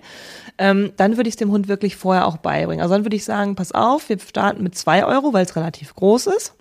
ähm, 0.59 0.93
dann 0.97 1.17
würde 1.17 1.29
ich 1.29 1.35
es 1.35 1.39
dem 1.39 1.51
Hund 1.51 1.69
wirklich 1.69 1.97
vorher 1.97 2.27
auch 2.27 2.39
beibringen. 2.39 2.83
Also 2.83 2.95
dann 2.95 3.05
würde 3.05 3.17
ich 3.17 3.25
sagen, 3.25 3.55
pass 3.55 3.73
auf, 3.73 4.09
wir 4.09 4.19
starten 4.19 4.63
mit 4.63 4.77
zwei 4.77 5.05
Euro, 5.05 5.33
weil 5.33 5.45
es 5.45 5.57
relativ 5.57 5.95
groß 5.95 6.29
ist. 6.29 6.55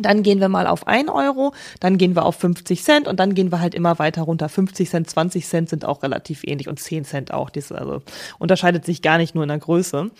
Dann 0.00 0.22
gehen 0.22 0.40
wir 0.40 0.48
mal 0.48 0.66
auf 0.66 0.86
ein 0.86 1.08
Euro, 1.08 1.52
dann 1.80 1.98
gehen 1.98 2.14
wir 2.14 2.24
auf 2.24 2.36
50 2.36 2.82
Cent 2.82 3.08
und 3.08 3.18
dann 3.18 3.34
gehen 3.34 3.50
wir 3.50 3.60
halt 3.60 3.74
immer 3.74 3.98
weiter 3.98 4.22
runter. 4.22 4.48
50 4.48 4.88
Cent, 4.88 5.10
20 5.10 5.46
Cent 5.46 5.68
sind 5.68 5.84
auch 5.84 6.02
relativ 6.02 6.44
ähnlich 6.44 6.68
und 6.68 6.78
10 6.78 7.04
Cent 7.04 7.32
auch. 7.32 7.50
Das 7.50 7.72
also 7.72 8.02
unterscheidet 8.38 8.84
sich 8.84 9.02
gar 9.02 9.18
nicht 9.18 9.34
nur 9.34 9.44
in 9.44 9.48
der 9.48 9.58
Größe. 9.58 10.10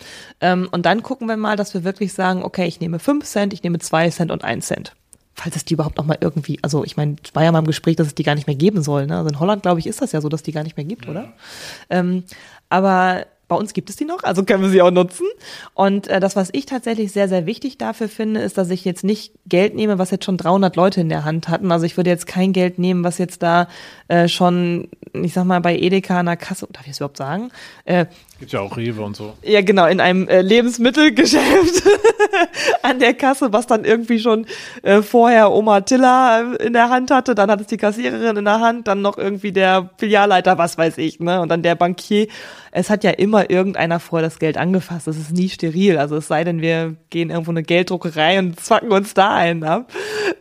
Ähm, 0.41 0.69
und 0.71 0.85
dann 0.85 1.03
gucken 1.03 1.27
wir 1.27 1.37
mal, 1.37 1.55
dass 1.55 1.73
wir 1.73 1.83
wirklich 1.83 2.13
sagen, 2.13 2.43
okay, 2.43 2.67
ich 2.67 2.79
nehme 2.79 2.99
5 2.99 3.25
Cent, 3.25 3.53
ich 3.53 3.63
nehme 3.63 3.79
2 3.79 4.09
Cent 4.09 4.31
und 4.31 4.43
1 4.43 4.65
Cent. 4.65 4.95
Falls 5.35 5.55
es 5.55 5.65
die 5.65 5.75
überhaupt 5.75 5.97
noch 5.97 6.05
mal 6.05 6.17
irgendwie, 6.19 6.57
also 6.63 6.83
ich 6.83 6.97
meine, 6.97 7.15
es 7.23 7.35
war 7.35 7.43
ja 7.43 7.51
mal 7.51 7.59
im 7.59 7.67
Gespräch, 7.67 7.95
dass 7.95 8.07
es 8.07 8.15
die 8.15 8.23
gar 8.23 8.33
nicht 8.33 8.47
mehr 8.47 8.55
geben 8.55 8.81
soll. 8.81 9.05
Ne? 9.05 9.17
Also 9.17 9.29
in 9.29 9.39
Holland, 9.39 9.61
glaube 9.61 9.79
ich, 9.79 9.85
ist 9.85 10.01
das 10.01 10.11
ja 10.11 10.21
so, 10.21 10.29
dass 10.29 10.41
die 10.41 10.51
gar 10.51 10.63
nicht 10.63 10.77
mehr 10.77 10.85
gibt, 10.85 11.07
oder? 11.07 11.33
Ähm, 11.91 12.23
aber 12.69 13.27
bei 13.47 13.55
uns 13.55 13.73
gibt 13.73 13.89
es 13.89 13.95
die 13.95 14.05
noch, 14.05 14.23
also 14.23 14.43
können 14.43 14.61
wir 14.61 14.69
sie 14.69 14.81
auch 14.81 14.91
nutzen. 14.91 15.25
Und 15.73 16.07
äh, 16.07 16.19
das, 16.19 16.35
was 16.35 16.49
ich 16.51 16.65
tatsächlich 16.65 17.11
sehr, 17.11 17.29
sehr 17.29 17.45
wichtig 17.45 17.77
dafür 17.77 18.09
finde, 18.09 18.41
ist, 18.41 18.57
dass 18.57 18.69
ich 18.69 18.83
jetzt 18.83 19.03
nicht 19.03 19.33
Geld 19.45 19.73
nehme, 19.75 19.97
was 19.97 20.11
jetzt 20.11 20.25
schon 20.25 20.37
300 20.37 20.75
Leute 20.75 21.01
in 21.01 21.09
der 21.09 21.23
Hand 21.23 21.47
hatten. 21.47 21.71
Also 21.71 21.85
ich 21.85 21.95
würde 21.95 22.09
jetzt 22.09 22.27
kein 22.27 22.51
Geld 22.51 22.77
nehmen, 22.77 23.03
was 23.03 23.17
jetzt 23.17 23.43
da 23.43 23.67
äh, 24.09 24.27
schon, 24.27 24.89
ich 25.13 25.33
sag 25.33 25.45
mal, 25.45 25.61
bei 25.61 25.77
Edeka 25.77 26.19
an 26.19 26.25
der 26.25 26.37
Kasse, 26.37 26.67
darf 26.71 26.85
ich 26.85 26.91
es 26.91 26.97
überhaupt 26.97 27.17
sagen? 27.17 27.51
Äh, 27.85 28.07
Gibt 28.39 28.51
ja 28.51 28.59
auch 28.59 28.77
Rewe 28.77 29.01
und 29.01 29.15
so. 29.15 29.33
Ja, 29.41 29.61
genau, 29.61 29.87
in 29.87 29.99
einem 29.99 30.27
äh, 30.27 30.41
Lebensmittelgeschäft 30.41 31.83
an 32.83 32.99
der 32.99 33.15
Kasse, 33.15 33.51
was 33.51 33.65
dann 33.65 33.83
irgendwie 33.83 34.19
schon 34.19 34.45
äh, 34.83 35.01
vorher 35.01 35.51
Oma 35.51 35.81
Tilla 35.81 36.41
äh, 36.53 36.67
in 36.67 36.73
der 36.73 36.89
Hand 36.89 37.09
hatte, 37.09 37.33
dann 37.33 37.49
hat 37.49 37.61
es 37.61 37.67
die 37.67 37.77
Kassiererin 37.77 38.37
in 38.37 38.45
der 38.45 38.59
Hand, 38.59 38.87
dann 38.87 39.01
noch 39.01 39.17
irgendwie 39.17 39.51
der 39.51 39.89
Filialleiter, 39.97 40.59
was 40.59 40.77
weiß 40.77 40.99
ich, 40.99 41.19
ne? 41.19 41.41
Und 41.41 41.49
dann 41.49 41.63
der 41.63 41.73
Bankier. 41.75 42.27
Es 42.71 42.91
hat 42.91 43.03
ja 43.03 43.11
immer 43.11 43.49
irgendeiner 43.49 43.99
vorher 43.99 44.27
das 44.27 44.37
Geld 44.37 44.55
angefasst. 44.57 45.07
Das 45.07 45.17
ist 45.17 45.31
nie 45.31 45.49
steril. 45.49 45.97
Also 45.97 46.17
es 46.17 46.27
sei 46.27 46.43
denn, 46.43 46.61
wir 46.61 46.95
gehen 47.09 47.31
irgendwo 47.31 47.51
eine 47.51 47.63
Gelddruckerei 47.63 48.37
und 48.37 48.59
zwacken 48.59 48.91
uns 48.91 49.15
da 49.15 49.33
einen 49.33 49.63
ab. 49.63 49.91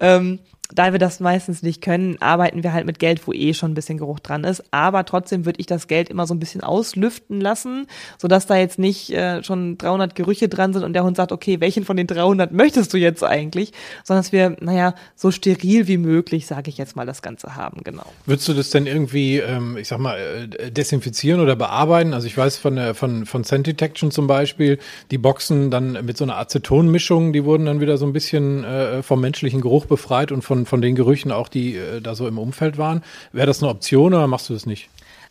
Ähm, 0.01 0.41
da 0.75 0.93
wir 0.93 0.99
das 0.99 1.21
meistens 1.21 1.63
nicht 1.63 1.81
können, 1.81 2.17
arbeiten 2.21 2.63
wir 2.63 2.73
halt 2.73 2.87
mit 2.87 2.99
Geld, 2.99 3.27
wo 3.27 3.33
eh 3.33 3.55
schon 3.55 3.73
ein 3.73 3.75
bisschen 3.75 3.99
Geruch 3.99 4.21
dran 4.21 4.45
ist. 4.45 4.65
Aber 4.71 5.05
trotzdem 5.05 5.45
würde 5.45 5.61
ich 5.61 5.67
das 5.67 5.87
Geld 5.87 6.09
immer 6.09 6.27
so 6.27 6.35
ein 6.35 6.41
bisschen 6.41 6.63
auslüften 6.63 7.41
lassen, 7.41 7.87
sodass 8.19 8.47
da 8.47 8.57
jetzt 8.57 8.79
nicht 8.79 9.11
äh, 9.11 9.43
schon 9.43 9.79
300 9.79 10.15
Gerüche 10.15 10.49
dran 10.49 10.73
sind 10.73 10.83
und 10.83 10.93
der 10.93 11.05
Hund 11.05 11.17
sagt, 11.17 11.33
okay, 11.33 11.61
welchen 11.61 11.85
von 11.85 11.97
den 11.97 12.07
300 12.07 12.53
möchtest 12.53 12.93
du 12.93 12.99
jetzt 12.99 13.23
eigentlich? 13.23 13.73
Sondern 14.05 14.23
dass 14.25 14.33
wir, 14.33 14.57
naja, 14.61 14.95
so 15.15 15.31
steril 15.31 15.87
wie 15.87 15.99
möglich, 15.99 16.47
sage 16.47 16.71
ich 16.71 16.79
jetzt 16.79 16.97
mal, 16.97 17.07
das 17.07 17.23
Ganze 17.23 17.55
haben, 17.55 17.83
genau. 17.85 18.07
Würdest 18.25 18.49
du 18.49 18.55
das 18.55 18.71
denn 18.71 18.87
irgendwie, 18.87 19.39
ähm, 19.39 19.77
ich 19.77 19.89
sag 19.89 19.99
mal, 19.99 20.19
äh, 20.19 20.71
desinfizieren 20.71 21.41
oder 21.41 21.55
bearbeiten? 21.55 22.13
Also 22.13 22.27
ich 22.27 22.37
weiß 22.37 22.57
von, 22.59 22.95
von, 22.95 23.27
von 23.27 23.45
Scent 23.45 23.67
Detection 23.67 24.11
zum 24.11 24.27
Beispiel, 24.27 24.79
die 25.11 25.19
Boxen 25.19 25.71
dann 25.71 26.05
mit 26.05 26.17
so 26.17 26.25
einer 26.25 26.39
Acetonmischung, 26.39 27.33
die 27.33 27.45
wurden 27.45 27.67
dann 27.67 27.81
wieder 27.81 27.99
so 27.99 28.07
ein 28.07 28.13
bisschen 28.13 28.65
äh, 28.65 29.03
vom 29.03 29.21
menschlichen 29.21 29.61
Geruch 29.61 29.87
befreit 29.87 30.33
und 30.33 30.43
von 30.43 30.56
von, 30.57 30.67
von 30.67 30.81
den 30.81 30.95
Gerüchen 30.95 31.33
auch, 31.33 31.49
die 31.49 31.77
äh, 31.77 32.01
da 32.01 32.15
so 32.15 32.27
im 32.27 32.39
Umfeld 32.39 32.79
waren. 32.79 33.03
Wäre 33.33 33.47
das 33.47 33.63
eine 33.63 33.71
Option 33.71 34.15
oder 34.15 34.27
machst 34.27 34.49
du 34.49 34.55
das 34.55 34.65
nicht? 34.65 34.89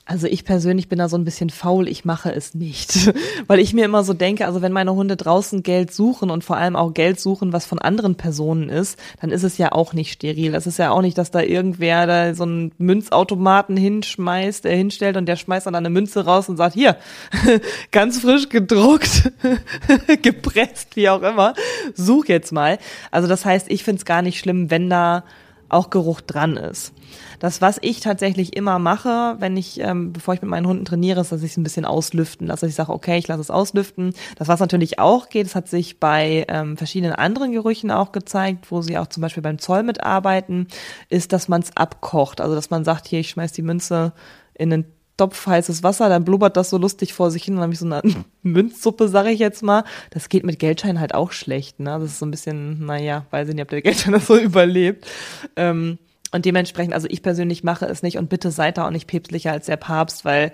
Also 0.07 0.27
ich 0.27 0.45
persönlich 0.45 0.87
bin 0.87 0.99
da 0.99 1.09
so 1.09 1.17
ein 1.17 1.25
bisschen 1.25 1.49
faul, 1.49 1.87
ich 1.87 2.05
mache 2.05 2.31
es 2.31 2.53
nicht. 2.53 3.11
Weil 3.47 3.57
ich 3.57 3.73
mir 3.73 3.85
immer 3.85 4.03
so 4.03 4.13
denke, 4.13 4.45
also 4.45 4.61
wenn 4.61 4.71
meine 4.71 4.93
Hunde 4.93 5.15
draußen 5.15 5.63
Geld 5.63 5.91
suchen 5.91 6.29
und 6.29 6.43
vor 6.43 6.57
allem 6.57 6.75
auch 6.75 6.93
Geld 6.93 7.19
suchen, 7.19 7.53
was 7.53 7.65
von 7.65 7.79
anderen 7.79 8.13
Personen 8.13 8.69
ist, 8.69 8.99
dann 9.19 9.31
ist 9.31 9.41
es 9.41 9.57
ja 9.57 9.71
auch 9.71 9.93
nicht 9.93 10.11
steril. 10.11 10.51
Das 10.51 10.67
ist 10.67 10.77
ja 10.77 10.91
auch 10.91 11.01
nicht, 11.01 11.17
dass 11.17 11.31
da 11.31 11.41
irgendwer 11.41 12.05
da 12.05 12.35
so 12.35 12.43
einen 12.43 12.71
Münzautomaten 12.77 13.75
hinschmeißt, 13.77 14.65
der 14.65 14.75
hinstellt 14.75 15.17
und 15.17 15.25
der 15.25 15.37
schmeißt 15.37 15.65
dann 15.65 15.73
eine 15.73 15.89
Münze 15.89 16.23
raus 16.23 16.49
und 16.49 16.57
sagt, 16.57 16.75
hier, 16.75 16.97
ganz 17.91 18.19
frisch 18.19 18.49
gedruckt, 18.49 19.31
gepresst, 20.21 20.95
wie 20.95 21.09
auch 21.09 21.23
immer, 21.23 21.55
such 21.95 22.25
jetzt 22.25 22.51
mal. 22.51 22.77
Also 23.09 23.27
das 23.27 23.43
heißt, 23.43 23.71
ich 23.71 23.83
finde 23.83 23.97
es 23.97 24.05
gar 24.05 24.21
nicht 24.21 24.37
schlimm, 24.37 24.69
wenn 24.69 24.87
da 24.87 25.23
auch 25.69 25.89
Geruch 25.89 26.21
dran 26.21 26.57
ist. 26.57 26.93
Das, 27.39 27.61
was 27.61 27.77
ich 27.81 27.99
tatsächlich 27.99 28.55
immer 28.55 28.79
mache, 28.79 29.35
wenn 29.39 29.57
ich, 29.57 29.79
ähm, 29.79 30.13
bevor 30.13 30.33
ich 30.33 30.41
mit 30.41 30.49
meinen 30.49 30.67
Hunden 30.67 30.85
trainiere, 30.85 31.21
ist, 31.21 31.31
dass 31.31 31.43
ich 31.43 31.51
es 31.51 31.57
ein 31.57 31.63
bisschen 31.63 31.85
auslüften 31.85 32.47
lasse. 32.47 32.67
Ich 32.67 32.75
sage, 32.75 32.91
okay, 32.91 33.17
ich 33.17 33.27
lasse 33.27 33.41
es 33.41 33.51
auslüften. 33.51 34.13
Das, 34.37 34.47
was 34.47 34.59
natürlich 34.59 34.99
auch 34.99 35.29
geht, 35.29 35.45
das 35.45 35.55
hat 35.55 35.67
sich 35.67 35.99
bei 35.99 36.45
ähm, 36.49 36.77
verschiedenen 36.77 37.13
anderen 37.13 37.51
Gerüchen 37.51 37.91
auch 37.91 38.11
gezeigt, 38.11 38.71
wo 38.71 38.81
sie 38.81 38.97
auch 38.97 39.07
zum 39.07 39.21
Beispiel 39.21 39.43
beim 39.43 39.59
Zoll 39.59 39.83
mitarbeiten, 39.83 40.67
ist, 41.09 41.33
dass 41.33 41.47
man 41.47 41.61
es 41.61 41.75
abkocht. 41.75 42.41
Also, 42.41 42.55
dass 42.55 42.69
man 42.69 42.83
sagt, 42.83 43.07
hier, 43.07 43.19
ich 43.19 43.29
schmeiß 43.29 43.51
die 43.51 43.61
Münze 43.61 44.13
in 44.53 44.71
einen 44.71 44.94
Topf 45.17 45.47
heißes 45.47 45.83
Wasser, 45.83 46.09
dann 46.09 46.25
blubbert 46.25 46.57
das 46.57 46.69
so 46.69 46.77
lustig 46.77 47.13
vor 47.13 47.31
sich 47.31 47.43
hin, 47.43 47.55
dann 47.55 47.63
habe 47.63 47.73
ich 47.73 47.79
so 47.79 47.85
eine 47.85 48.01
Münzsuppe, 48.43 49.07
sage 49.07 49.29
ich 49.29 49.39
jetzt 49.39 49.63
mal. 49.63 49.83
Das 50.11 50.29
geht 50.29 50.45
mit 50.45 50.59
Geldschein 50.59 50.99
halt 50.99 51.13
auch 51.13 51.31
schlecht, 51.31 51.79
ne? 51.79 51.97
Das 51.99 52.11
ist 52.11 52.19
so 52.19 52.25
ein 52.25 52.31
bisschen, 52.31 52.85
naja, 52.85 53.25
weiß 53.31 53.49
ich 53.49 53.55
nicht, 53.55 53.63
ob 53.63 53.69
der 53.69 53.81
Geldschein 53.83 54.13
das 54.13 54.27
so 54.27 54.37
überlebt. 54.37 55.07
Ähm, 55.55 55.97
und 56.31 56.43
dementsprechend, 56.43 56.93
also 56.93 57.07
ich 57.09 57.21
persönlich 57.21 57.63
mache 57.63 57.85
es 57.85 58.03
nicht 58.03 58.17
und 58.17 58.29
bitte 58.29 58.51
seid 58.51 58.77
da 58.77 58.87
auch 58.87 58.91
nicht 58.91 59.07
päpstlicher 59.07 59.53
als 59.53 59.67
der 59.67 59.77
Papst, 59.77 60.25
weil 60.25 60.51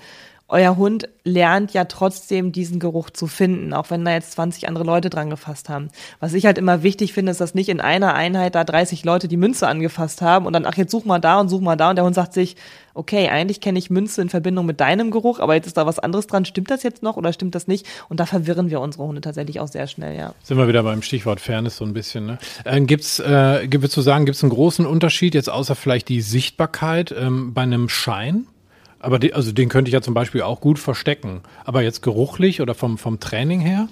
euer 0.52 0.76
Hund 0.76 1.08
lernt 1.24 1.74
ja 1.74 1.86
trotzdem 1.86 2.52
diesen 2.52 2.80
Geruch 2.80 3.10
zu 3.10 3.28
finden, 3.28 3.74
auch 3.74 3.90
wenn 3.90 4.04
da 4.04 4.12
jetzt 4.12 4.34
20 4.34 4.68
andere 4.68 4.84
Leute 4.84 5.10
dran 5.10 5.30
gefasst 5.30 5.70
haben. 5.70 5.88
Was 6.20 6.34
ich 6.34 6.46
halt 6.46 6.58
immer 6.58 6.84
wichtig 6.84 7.14
finde, 7.14 7.32
ist, 7.32 7.40
dass 7.40 7.56
nicht 7.56 7.70
in 7.70 7.80
einer 7.80 8.14
Einheit 8.16 8.56
da 8.56 8.66
30 8.66 9.06
Leute 9.06 9.30
die 9.30 9.38
Münze 9.38 9.68
angefasst 9.68 10.22
haben 10.22 10.46
und 10.46 10.52
dann, 10.52 10.66
ach, 10.66 10.76
jetzt 10.76 10.92
such 10.92 11.06
mal 11.06 11.20
da 11.20 11.40
und 11.40 11.48
such 11.48 11.62
mal 11.62 11.78
da 11.78 11.92
und 11.92 11.96
der 11.96 12.04
Hund 12.04 12.16
sagt 12.16 12.34
sich, 12.34 12.58
okay, 12.94 13.30
eigentlich 13.30 13.62
kenne 13.62 13.80
ich 13.80 13.90
Münze 13.90 14.22
in 14.22 14.28
Verbindung 14.28 14.66
mit 14.66 14.82
deinem 14.82 15.10
Geruch, 15.10 15.40
aber 15.40 15.56
jetzt 15.56 15.68
ist 15.68 15.78
da 15.78 15.86
was 15.86 16.00
anderes 16.00 16.28
dran. 16.28 16.44
Stimmt 16.44 16.70
das 16.70 16.84
jetzt 16.84 17.02
noch 17.02 17.16
oder 17.16 17.32
stimmt 17.32 17.56
das 17.56 17.68
nicht? 17.68 17.88
Und 18.10 18.20
da 18.20 18.26
verwirren 18.26 18.70
wir 18.70 18.82
unsere 18.82 19.06
Hunde 19.06 19.22
tatsächlich 19.22 19.62
auch 19.62 19.70
sehr 19.70 19.88
schnell, 19.88 20.18
ja. 20.18 20.34
Sind 20.44 20.58
wir 20.58 20.68
wieder 20.68 20.84
beim 20.84 21.02
Stichwort 21.02 21.40
Fairness 21.40 21.78
so 21.78 21.86
ein 21.86 21.94
bisschen, 21.94 22.26
ne? 22.26 22.40
Äh, 22.66 22.82
gibt's, 22.82 23.20
äh, 23.20 23.68
würdest 23.72 23.96
du 23.96 24.02
sagen, 24.02 24.26
gibt 24.26 24.36
es 24.36 24.44
einen 24.44 24.52
großen 24.52 24.86
Unterschied 24.86 25.34
jetzt 25.34 25.50
außer 25.50 25.76
vielleicht 25.76 26.10
die 26.10 26.20
Sichtbarkeit 26.20 27.16
ähm, 27.18 27.54
bei 27.54 27.62
einem 27.62 27.88
Schein? 27.88 28.48
Aber 29.02 29.18
die, 29.18 29.34
also 29.34 29.52
den 29.52 29.68
könnte 29.68 29.90
ich 29.90 29.94
ja 29.94 30.02
zum 30.02 30.14
Beispiel 30.14 30.42
auch 30.42 30.62
gut 30.62 30.80
verstecken. 30.80 31.42
Aber 31.66 31.82
jetzt 31.82 32.02
geruchlich 32.02 32.62
oder 32.62 32.76
vom, 32.76 32.98
vom 32.98 33.20
Training 33.20 33.60
her? 33.60 33.88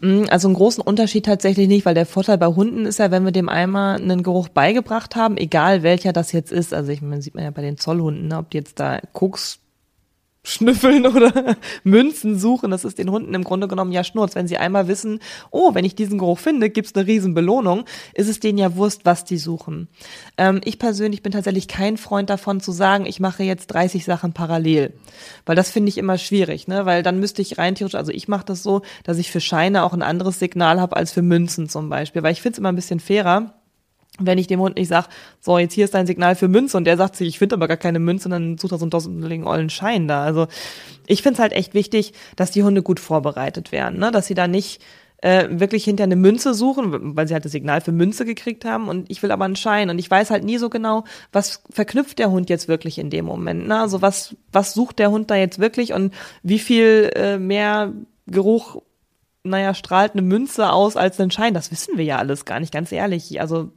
Mm, 0.00 0.24
also 0.30 0.46
einen 0.48 0.54
großen 0.54 0.82
Unterschied 0.82 1.26
tatsächlich 1.26 1.68
nicht, 1.68 1.84
weil 1.84 1.94
der 1.94 2.06
Vorteil 2.06 2.38
bei 2.38 2.46
Hunden 2.46 2.86
ist 2.86 2.98
ja, 2.98 3.10
wenn 3.10 3.24
wir 3.24 3.32
dem 3.32 3.48
einmal 3.48 3.96
einen 3.96 4.22
Geruch 4.22 4.48
beigebracht 4.48 5.16
haben, 5.16 5.36
egal 5.36 5.82
welcher 5.82 6.12
das 6.12 6.32
jetzt 6.32 6.52
ist, 6.52 6.72
also 6.72 6.92
ich 6.92 7.02
meine, 7.02 7.22
sieht 7.22 7.34
man 7.34 7.44
ja 7.44 7.50
bei 7.50 7.62
den 7.62 7.76
Zollhunden, 7.76 8.28
ne, 8.28 8.38
ob 8.38 8.50
die 8.50 8.58
jetzt 8.58 8.78
da 8.78 9.00
Koks 9.12 9.58
schnüffeln 10.46 11.06
oder 11.14 11.56
Münzen 11.82 12.38
suchen. 12.38 12.70
Das 12.70 12.84
ist 12.84 12.98
den 12.98 13.10
Hunden 13.10 13.34
im 13.34 13.42
Grunde 13.44 13.66
genommen 13.68 13.92
ja 13.92 14.04
Schnurz. 14.04 14.34
Wenn 14.34 14.46
sie 14.46 14.56
einmal 14.56 14.86
wissen, 14.86 15.18
oh, 15.50 15.74
wenn 15.74 15.84
ich 15.84 15.94
diesen 15.94 16.18
Geruch 16.18 16.38
finde, 16.38 16.70
gibt's 16.70 16.94
eine 16.94 17.06
riesen 17.06 17.34
Belohnung, 17.34 17.84
ist 18.14 18.28
es 18.28 18.40
denen 18.40 18.58
ja 18.58 18.76
Wurst, 18.76 19.04
was 19.04 19.24
die 19.24 19.38
suchen. 19.38 19.88
Ähm, 20.38 20.60
ich 20.64 20.78
persönlich 20.78 21.22
bin 21.22 21.32
tatsächlich 21.32 21.66
kein 21.66 21.96
Freund 21.96 22.30
davon 22.30 22.60
zu 22.60 22.70
sagen, 22.70 23.06
ich 23.06 23.18
mache 23.18 23.42
jetzt 23.42 23.66
30 23.68 24.04
Sachen 24.04 24.32
parallel. 24.32 24.92
Weil 25.44 25.56
das 25.56 25.70
finde 25.70 25.88
ich 25.88 25.98
immer 25.98 26.16
schwierig, 26.16 26.68
ne? 26.68 26.86
Weil 26.86 27.02
dann 27.02 27.18
müsste 27.18 27.42
ich 27.42 27.58
rein 27.58 27.74
theoretisch, 27.74 27.98
also 27.98 28.12
ich 28.12 28.28
mache 28.28 28.46
das 28.46 28.62
so, 28.62 28.82
dass 29.02 29.18
ich 29.18 29.32
für 29.32 29.40
Scheine 29.40 29.82
auch 29.82 29.92
ein 29.92 30.02
anderes 30.02 30.38
Signal 30.38 30.80
habe 30.80 30.96
als 30.96 31.12
für 31.12 31.22
Münzen 31.22 31.68
zum 31.68 31.88
Beispiel. 31.88 32.22
Weil 32.22 32.32
ich 32.32 32.42
finde 32.42 32.54
es 32.54 32.58
immer 32.58 32.70
ein 32.70 32.76
bisschen 32.76 33.00
fairer 33.00 33.55
wenn 34.18 34.38
ich 34.38 34.46
dem 34.46 34.60
Hund 34.60 34.76
nicht 34.76 34.88
sage, 34.88 35.08
so, 35.40 35.58
jetzt 35.58 35.74
hier 35.74 35.84
ist 35.84 35.94
dein 35.94 36.06
Signal 36.06 36.34
für 36.36 36.48
Münze 36.48 36.76
und 36.76 36.84
der 36.84 36.96
sagt 36.96 37.16
sich, 37.16 37.28
ich 37.28 37.38
finde 37.38 37.56
aber 37.56 37.68
gar 37.68 37.76
keine 37.76 37.98
Münze 37.98 38.28
und 38.28 38.32
dann 38.32 38.58
sucht 38.58 38.72
er 38.72 38.78
so 38.78 38.84
einen 38.84 38.90
dosseligen 38.90 39.46
ollen 39.46 39.70
Schein 39.70 40.08
da. 40.08 40.24
Also 40.24 40.46
ich 41.06 41.22
finde 41.22 41.34
es 41.34 41.40
halt 41.40 41.52
echt 41.52 41.74
wichtig, 41.74 42.12
dass 42.36 42.50
die 42.50 42.62
Hunde 42.62 42.82
gut 42.82 43.00
vorbereitet 43.00 43.72
werden, 43.72 43.98
ne? 43.98 44.10
dass 44.10 44.26
sie 44.26 44.34
da 44.34 44.48
nicht 44.48 44.80
äh, 45.18 45.48
wirklich 45.50 45.84
hinter 45.84 46.04
eine 46.04 46.16
Münze 46.16 46.54
suchen, 46.54 47.16
weil 47.16 47.26
sie 47.26 47.34
halt 47.34 47.44
das 47.44 47.52
Signal 47.52 47.80
für 47.80 47.92
Münze 47.92 48.24
gekriegt 48.24 48.64
haben 48.64 48.88
und 48.88 49.10
ich 49.10 49.22
will 49.22 49.30
aber 49.30 49.44
einen 49.44 49.56
Schein 49.56 49.90
und 49.90 49.98
ich 49.98 50.10
weiß 50.10 50.30
halt 50.30 50.44
nie 50.44 50.58
so 50.58 50.68
genau, 50.68 51.04
was 51.32 51.62
verknüpft 51.70 52.18
der 52.18 52.30
Hund 52.30 52.50
jetzt 52.50 52.68
wirklich 52.68 52.98
in 52.98 53.10
dem 53.10 53.24
Moment. 53.24 53.66
Ne? 53.66 53.80
Also 53.80 54.02
was, 54.02 54.36
was 54.52 54.74
sucht 54.74 54.98
der 54.98 55.10
Hund 55.10 55.30
da 55.30 55.36
jetzt 55.36 55.58
wirklich 55.58 55.92
und 55.92 56.12
wie 56.42 56.58
viel 56.58 57.10
äh, 57.14 57.38
mehr 57.38 57.92
Geruch 58.26 58.82
naja, 59.46 59.74
strahlt 59.74 60.12
eine 60.12 60.22
Münze 60.22 60.72
aus 60.72 60.96
als 60.96 61.20
ein 61.20 61.30
Schein. 61.30 61.54
Das 61.54 61.70
wissen 61.70 61.96
wir 61.96 62.04
ja 62.04 62.18
alles 62.18 62.44
gar 62.44 62.60
nicht, 62.60 62.72
ganz 62.72 62.92
ehrlich. 62.92 63.40
Also 63.40 63.70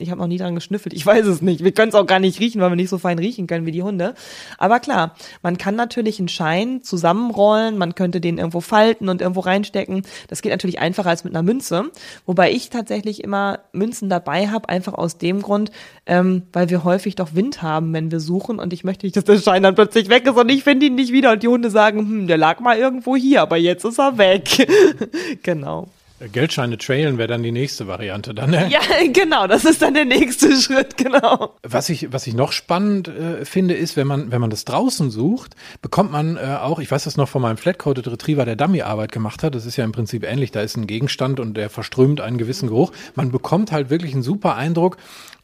ich 0.00 0.12
habe 0.12 0.20
noch 0.20 0.28
nie 0.28 0.38
dran 0.38 0.54
geschnüffelt. 0.54 0.94
Ich 0.94 1.04
weiß 1.04 1.26
es 1.26 1.42
nicht. 1.42 1.64
Wir 1.64 1.72
können 1.72 1.88
es 1.88 1.96
auch 1.96 2.06
gar 2.06 2.20
nicht 2.20 2.38
riechen, 2.38 2.60
weil 2.60 2.70
wir 2.70 2.76
nicht 2.76 2.88
so 2.88 2.98
fein 2.98 3.18
riechen 3.18 3.48
können 3.48 3.66
wie 3.66 3.72
die 3.72 3.82
Hunde. 3.82 4.14
Aber 4.56 4.78
klar, 4.78 5.16
man 5.42 5.58
kann 5.58 5.74
natürlich 5.74 6.20
einen 6.20 6.28
Schein 6.28 6.84
zusammenrollen, 6.84 7.76
man 7.76 7.96
könnte 7.96 8.20
den 8.20 8.38
irgendwo 8.38 8.60
falten 8.60 9.08
und 9.08 9.20
irgendwo 9.20 9.40
reinstecken. 9.40 10.02
Das 10.28 10.40
geht 10.40 10.52
natürlich 10.52 10.78
einfacher 10.78 11.10
als 11.10 11.24
mit 11.24 11.34
einer 11.34 11.42
Münze. 11.42 11.90
Wobei 12.26 12.52
ich 12.52 12.70
tatsächlich 12.70 13.24
immer 13.24 13.58
Münzen 13.72 14.08
dabei 14.08 14.46
habe, 14.46 14.68
einfach 14.68 14.94
aus 14.94 15.18
dem 15.18 15.42
Grund, 15.42 15.72
ähm, 16.06 16.42
weil 16.52 16.70
wir 16.70 16.84
häufig 16.84 17.16
doch 17.16 17.34
Wind 17.34 17.62
haben, 17.62 17.92
wenn 17.92 18.12
wir 18.12 18.20
suchen. 18.20 18.60
Und 18.60 18.72
ich 18.72 18.84
möchte 18.84 19.04
nicht, 19.04 19.16
dass 19.16 19.24
der 19.24 19.40
Schein 19.40 19.64
dann 19.64 19.74
plötzlich 19.74 20.08
weg 20.08 20.24
ist 20.26 20.36
und 20.36 20.48
ich 20.48 20.62
finde 20.62 20.86
ihn 20.86 20.94
nicht 20.94 21.12
wieder. 21.12 21.32
Und 21.32 21.42
die 21.42 21.48
Hunde 21.48 21.70
sagen, 21.70 21.98
hm, 22.00 22.26
der 22.28 22.38
lag 22.38 22.60
mal 22.60 22.78
irgendwo 22.78 23.16
hier, 23.16 23.42
aber 23.42 23.56
jetzt 23.56 23.84
ist 23.84 23.98
er 23.98 24.16
weg. 24.16 24.68
genau. 25.42 25.88
Geldscheine 26.32 26.78
trailen 26.78 27.16
wäre 27.16 27.28
dann 27.28 27.42
die 27.42 27.52
nächste 27.52 27.86
Variante 27.86 28.34
dann. 28.34 28.50
Ne? 28.50 28.68
Ja, 28.70 28.80
genau, 29.12 29.46
das 29.46 29.64
ist 29.64 29.82
dann 29.82 29.94
der 29.94 30.04
nächste 30.04 30.54
Schritt, 30.60 30.96
genau. 30.96 31.54
Was 31.62 31.88
ich, 31.88 32.12
was 32.12 32.26
ich 32.26 32.34
noch 32.34 32.52
spannend 32.52 33.08
äh, 33.08 33.44
finde, 33.44 33.74
ist, 33.74 33.96
wenn 33.96 34.06
man, 34.06 34.32
wenn 34.32 34.40
man 34.40 34.50
das 34.50 34.64
draußen 34.64 35.10
sucht, 35.10 35.54
bekommt 35.80 36.10
man 36.10 36.36
äh, 36.36 36.58
auch, 36.60 36.80
ich 36.80 36.90
weiß 36.90 37.04
das 37.04 37.16
noch 37.16 37.28
von 37.28 37.42
meinem 37.42 37.56
Flat-Coated 37.56 38.08
Retriever, 38.08 38.44
der 38.44 38.56
Dummy-Arbeit 38.56 39.12
gemacht 39.12 39.42
hat, 39.42 39.54
das 39.54 39.66
ist 39.66 39.76
ja 39.76 39.84
im 39.84 39.92
Prinzip 39.92 40.24
ähnlich, 40.24 40.50
da 40.50 40.60
ist 40.60 40.76
ein 40.76 40.86
Gegenstand 40.86 41.38
und 41.38 41.56
der 41.56 41.70
verströmt 41.70 42.20
einen 42.20 42.38
gewissen 42.38 42.68
Geruch. 42.68 42.92
Man 43.14 43.30
bekommt 43.30 43.70
halt 43.70 43.90
wirklich 43.90 44.12
einen 44.14 44.22
super 44.22 44.56
Eindruck, 44.56 44.96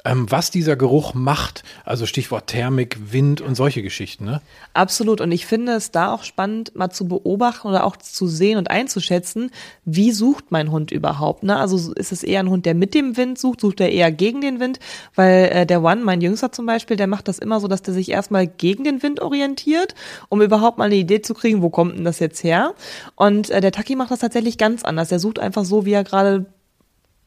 ähm, 0.04 0.30
was 0.30 0.50
dieser 0.50 0.76
Geruch 0.76 1.14
macht. 1.14 1.64
Also 1.84 2.06
Stichwort 2.06 2.46
Thermik, 2.46 2.98
Wind 3.10 3.40
und 3.40 3.54
solche 3.54 3.82
Geschichten. 3.82 4.24
Ne? 4.24 4.40
Absolut. 4.74 5.20
Und 5.20 5.32
ich 5.32 5.46
finde 5.46 5.72
es 5.72 5.90
da 5.90 6.12
auch 6.12 6.22
spannend, 6.24 6.76
mal 6.76 6.90
zu 6.90 7.08
beobachten 7.08 7.68
oder 7.68 7.84
auch 7.84 7.96
zu 7.96 8.26
sehen 8.26 8.58
und 8.58 8.70
einzuschätzen, 8.70 9.50
wie 9.84 10.12
sucht 10.12 10.46
mein 10.50 10.70
Hund 10.70 10.92
überhaupt. 10.92 11.42
Ne? 11.42 11.56
Also 11.56 11.92
ist 11.94 12.12
es 12.12 12.22
eher 12.22 12.40
ein 12.40 12.50
Hund, 12.50 12.66
der 12.66 12.74
mit 12.74 12.94
dem 12.94 13.16
Wind 13.16 13.38
sucht, 13.38 13.60
sucht 13.60 13.80
er 13.80 13.90
eher 13.90 14.12
gegen 14.12 14.42
den 14.42 14.60
Wind? 14.60 14.78
Weil 15.14 15.44
äh, 15.46 15.66
der 15.66 15.82
One, 15.82 16.04
mein 16.04 16.20
Jüngster 16.20 16.52
zum 16.52 16.66
Beispiel, 16.66 16.96
der 16.96 17.06
macht 17.06 17.28
das 17.28 17.38
immer 17.38 17.60
so, 17.60 17.68
dass 17.68 17.82
der 17.82 17.94
sich 17.94 18.10
erstmal 18.10 18.46
gegen 18.46 18.84
den 18.84 19.02
Wind 19.02 19.20
orientiert, 19.20 19.94
um 20.28 20.42
überhaupt 20.42 20.78
mal 20.78 20.84
eine 20.84 20.96
Idee 20.96 21.22
zu 21.22 21.32
kriegen, 21.34 21.62
wo 21.62 21.70
kommt 21.70 21.96
denn 21.96 22.04
das 22.04 22.18
jetzt 22.18 22.44
her? 22.44 22.74
Und 23.16 23.50
äh, 23.50 23.60
der 23.60 23.72
Taki 23.72 23.96
macht 23.96 24.10
das 24.10 24.18
tatsächlich 24.18 24.58
ganz 24.58 24.84
anders. 24.84 25.08
Der 25.08 25.18
sucht 25.18 25.38
einfach 25.38 25.64
so, 25.64 25.86
wie 25.86 25.92
er 25.92 26.04
gerade 26.04 26.46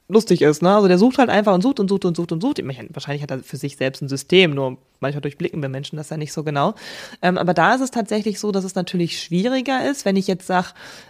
lustig 0.09 0.41
ist, 0.41 0.61
ne? 0.61 0.73
Also 0.73 0.87
der 0.87 0.97
sucht 0.97 1.17
halt 1.17 1.29
einfach 1.29 1.53
und 1.53 1.61
sucht 1.61 1.79
und 1.79 1.89
sucht 1.89 2.05
und 2.05 2.15
sucht 2.15 2.31
und 2.31 2.41
sucht. 2.41 2.61
Wahrscheinlich 2.93 3.23
hat 3.23 3.31
er 3.31 3.39
für 3.39 3.57
sich 3.57 3.77
selbst 3.77 4.01
ein 4.01 4.09
System, 4.09 4.51
nur 4.51 4.77
manchmal 4.99 5.21
durchblicken 5.21 5.61
wir 5.61 5.69
Menschen 5.69 5.97
das 5.97 6.09
ja 6.09 6.17
nicht 6.17 6.33
so 6.33 6.43
genau. 6.43 6.75
Ähm, 7.21 7.37
aber 7.37 7.53
da 7.53 7.75
ist 7.75 7.81
es 7.81 7.91
tatsächlich 7.91 8.39
so, 8.39 8.51
dass 8.51 8.63
es 8.63 8.75
natürlich 8.75 9.21
schwieriger 9.21 9.89
ist, 9.89 10.05
wenn 10.05 10.15
ich 10.15 10.27
jetzt 10.27 10.47
sage, 10.47 10.67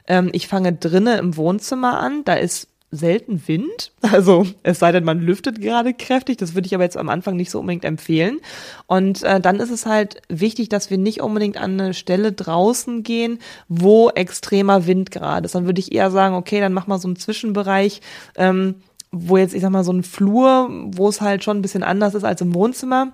ähm, 0.07 0.29
ich 0.33 0.47
fange 0.47 0.73
drinnen 0.73 1.19
im 1.19 1.37
Wohnzimmer 1.37 1.99
an, 1.99 2.23
da 2.25 2.33
ist 2.33 2.67
selten 2.91 3.47
Wind. 3.47 3.91
Also 4.09 4.47
es 4.63 4.79
sei 4.79 4.93
denn, 4.93 5.03
man 5.03 5.19
lüftet 5.19 5.59
gerade 5.59 5.93
kräftig. 5.93 6.37
Das 6.37 6.55
würde 6.55 6.65
ich 6.65 6.73
aber 6.73 6.85
jetzt 6.85 6.95
am 6.95 7.09
Anfang 7.09 7.35
nicht 7.35 7.51
so 7.51 7.59
unbedingt 7.59 7.83
empfehlen. 7.83 8.39
Und 8.85 9.21
äh, 9.23 9.41
dann 9.41 9.59
ist 9.59 9.69
es 9.69 9.85
halt 9.85 10.21
wichtig, 10.29 10.69
dass 10.69 10.89
wir 10.89 10.97
nicht 10.97 11.21
unbedingt 11.21 11.57
an 11.57 11.79
eine 11.79 11.93
Stelle 11.93 12.31
draußen 12.31 13.03
gehen, 13.03 13.39
wo 13.67 14.09
extremer 14.09 14.87
Wind 14.87 15.11
gerade 15.11 15.45
ist. 15.45 15.55
Dann 15.55 15.65
würde 15.65 15.81
ich 15.81 15.91
eher 15.91 16.09
sagen, 16.09 16.35
okay, 16.35 16.61
dann 16.61 16.71
mach 16.71 16.87
mal 16.87 16.99
so 16.99 17.09
einen 17.09 17.17
Zwischenbereich. 17.17 18.01
Ähm, 18.37 18.75
wo 19.11 19.37
jetzt, 19.37 19.53
ich 19.53 19.61
sag 19.61 19.71
mal, 19.71 19.83
so 19.83 19.91
ein 19.91 20.03
Flur, 20.03 20.69
wo 20.93 21.09
es 21.09 21.19
halt 21.19 21.43
schon 21.43 21.57
ein 21.57 21.61
bisschen 21.61 21.83
anders 21.83 22.15
ist 22.15 22.23
als 22.23 22.41
im 22.41 22.53
Wohnzimmer. 22.53 23.13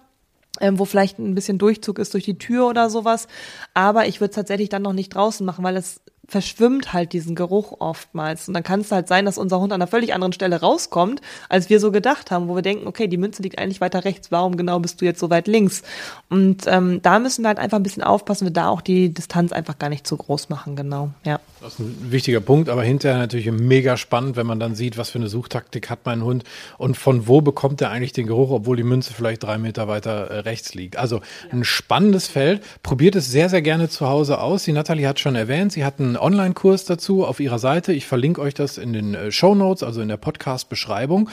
Ähm, 0.62 0.78
wo 0.78 0.86
vielleicht 0.86 1.18
ein 1.18 1.34
bisschen 1.34 1.58
Durchzug 1.58 1.98
ist 1.98 2.14
durch 2.14 2.26
die 2.26 2.38
Tür 2.38 2.68
oder 2.68 2.92
sowas. 2.92 3.28
Aber 3.74 4.06
ich 4.06 4.22
würde 4.22 4.30
es 4.30 4.36
tatsächlich 4.36 4.70
dann 4.70 4.84
noch 4.84 4.94
nicht 4.94 5.10
draußen 5.10 5.44
machen, 5.44 5.64
weil 5.64 5.76
es 5.76 6.02
verschwimmt 6.28 6.94
halt 6.94 7.14
diesen 7.14 7.36
Geruch 7.36 7.76
oftmals. 7.80 8.48
Und 8.48 8.54
dann 8.54 8.64
kann 8.64 8.80
es 8.80 8.92
halt 8.92 9.08
sein, 9.08 9.26
dass 9.26 9.38
unser 9.38 9.60
Hund 9.60 9.74
an 9.74 9.82
einer 9.82 9.90
völlig 9.90 10.14
anderen 10.14 10.34
Stelle 10.34 10.62
rauskommt, 10.62 11.22
als 11.50 11.70
wir 11.70 11.80
so 11.80 11.92
gedacht 11.92 12.32
haben, 12.32 12.48
wo 12.48 12.56
wir 12.56 12.62
denken, 12.62 12.88
okay, 12.88 13.08
die 13.08 13.18
Münze 13.18 13.44
liegt 13.44 13.60
eigentlich 13.60 13.82
weiter 13.82 14.06
rechts, 14.06 14.32
warum 14.32 14.56
genau 14.56 14.80
bist 14.80 15.02
du 15.02 15.06
jetzt 15.06 15.20
so 15.20 15.30
weit 15.30 15.48
links? 15.48 15.84
Und 16.30 16.64
ähm, 16.68 17.02
da 17.02 17.20
müssen 17.20 17.44
wir 17.44 17.50
halt 17.50 17.60
einfach 17.60 17.78
ein 17.78 17.84
bisschen 17.84 18.04
aufpassen, 18.04 18.46
wir 18.46 18.54
da 18.54 18.70
auch 18.70 18.82
die 18.82 19.14
Distanz 19.14 19.52
einfach 19.52 19.78
gar 19.78 19.90
nicht 19.90 20.08
zu 20.08 20.16
groß 20.16 20.50
machen, 20.50 20.76
genau. 20.76 21.10
Ja. 21.26 21.40
Das 21.62 21.74
ist 21.74 21.80
ein 21.80 22.12
wichtiger 22.12 22.42
Punkt, 22.42 22.68
aber 22.68 22.84
hinterher 22.84 23.18
natürlich 23.18 23.50
mega 23.52 23.96
spannend, 23.96 24.36
wenn 24.36 24.46
man 24.46 24.60
dann 24.60 24.76
sieht, 24.76 24.98
was 24.98 25.10
für 25.10 25.20
eine 25.20 25.30
Suchtaktik 25.30 25.90
hat 25.90 26.00
mein 26.04 26.24
Hund 26.24 26.44
und 26.78 26.98
von 26.98 27.28
wo 27.28 27.42
bekommt 27.42 27.82
er 27.82 27.90
eigentlich 27.90 28.12
den 28.12 28.28
Geruch, 28.28 28.52
obwohl 28.52 28.76
die 28.76 28.84
Münze 28.84 29.14
vielleicht 29.14 29.44
drei 29.44 29.58
Meter 29.58 29.88
weiter 29.88 30.30
äh, 30.30 30.40
rechts 30.40 30.74
liegt. 30.74 30.98
Also 30.98 31.22
ein 31.52 31.64
spannendes 31.64 32.28
Feld. 32.28 32.62
Probiert 32.84 33.16
es 33.16 33.32
sehr, 33.32 33.50
sehr 33.50 33.62
gerne 33.62 33.88
zu 33.88 34.08
Hause 34.08 34.42
aus. 34.42 34.64
Die 34.64 34.74
Nathalie 34.74 35.08
hat 35.08 35.20
schon 35.20 35.36
erwähnt, 35.36 35.72
sie 35.72 35.86
hat 35.86 36.00
einen 36.00 36.13
Online-Kurs 36.18 36.86
dazu 36.86 37.26
auf 37.26 37.40
ihrer 37.40 37.60
Seite. 37.60 37.94
Ich 37.94 38.06
verlinke 38.06 38.42
euch 38.42 38.54
das 38.54 38.78
in 38.78 38.94
den 38.94 39.16
äh, 39.16 39.32
Show 39.32 39.56
Notes, 39.56 39.84
also 39.84 40.02
in 40.02 40.08
der 40.08 40.18
Podcast-Beschreibung. 40.18 41.30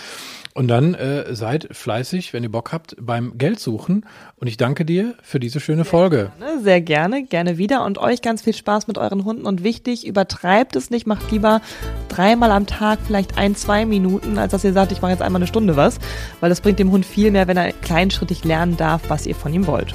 Und 0.53 0.69
dann 0.69 0.95
äh, 0.95 1.35
seid 1.35 1.69
fleißig, 1.71 2.33
wenn 2.33 2.43
ihr 2.43 2.51
Bock 2.51 2.73
habt, 2.73 2.97
beim 3.01 3.39
Geldsuchen. 3.39 4.05
Und 4.37 4.47
ich 4.47 4.57
danke 4.57 4.85
dir 4.85 5.15
für 5.23 5.39
diese 5.39 5.61
schöne 5.61 5.85
sehr 5.85 5.91
Folge. 5.91 6.33
Gerne, 6.39 6.63
sehr 6.63 6.81
gerne, 6.81 7.25
gerne 7.25 7.59
wieder. 7.59 7.85
Und 7.85 7.99
euch 7.99 8.21
ganz 8.21 8.43
viel 8.43 8.55
Spaß 8.55 8.89
mit 8.89 8.99
euren 8.99 9.25
Hunden. 9.25 9.47
Und 9.47 9.63
wichtig, 9.63 10.07
übertreibt 10.07 10.75
es 10.77 10.91
nicht, 10.91 11.07
macht 11.07 11.31
lieber 11.31 11.61
dreimal 12.09 12.51
am 12.51 12.67
Tag 12.67 12.99
vielleicht 13.07 13.39
ein, 13.39 13.55
zwei 13.55 13.87
Minuten, 13.87 14.39
als 14.39 14.51
dass 14.53 14.65
ihr 14.65 14.73
sagt, 14.73 14.93
ich 14.93 15.03
mache 15.03 15.13
jetzt 15.13 15.23
einmal 15.23 15.41
eine 15.41 15.47
Stunde 15.47 15.77
was. 15.77 15.99
Weil 16.41 16.51
das 16.51 16.61
bringt 16.61 16.79
dem 16.79 16.91
Hund 16.91 17.07
viel 17.07 17.31
mehr, 17.31 17.47
wenn 17.47 17.57
er 17.57 17.73
kleinschrittig 17.73 18.45
lernen 18.45 18.77
darf, 18.77 19.03
was 19.09 19.27
ihr 19.27 19.37
von 19.37 19.55
ihm 19.55 19.67
wollt. 19.67 19.95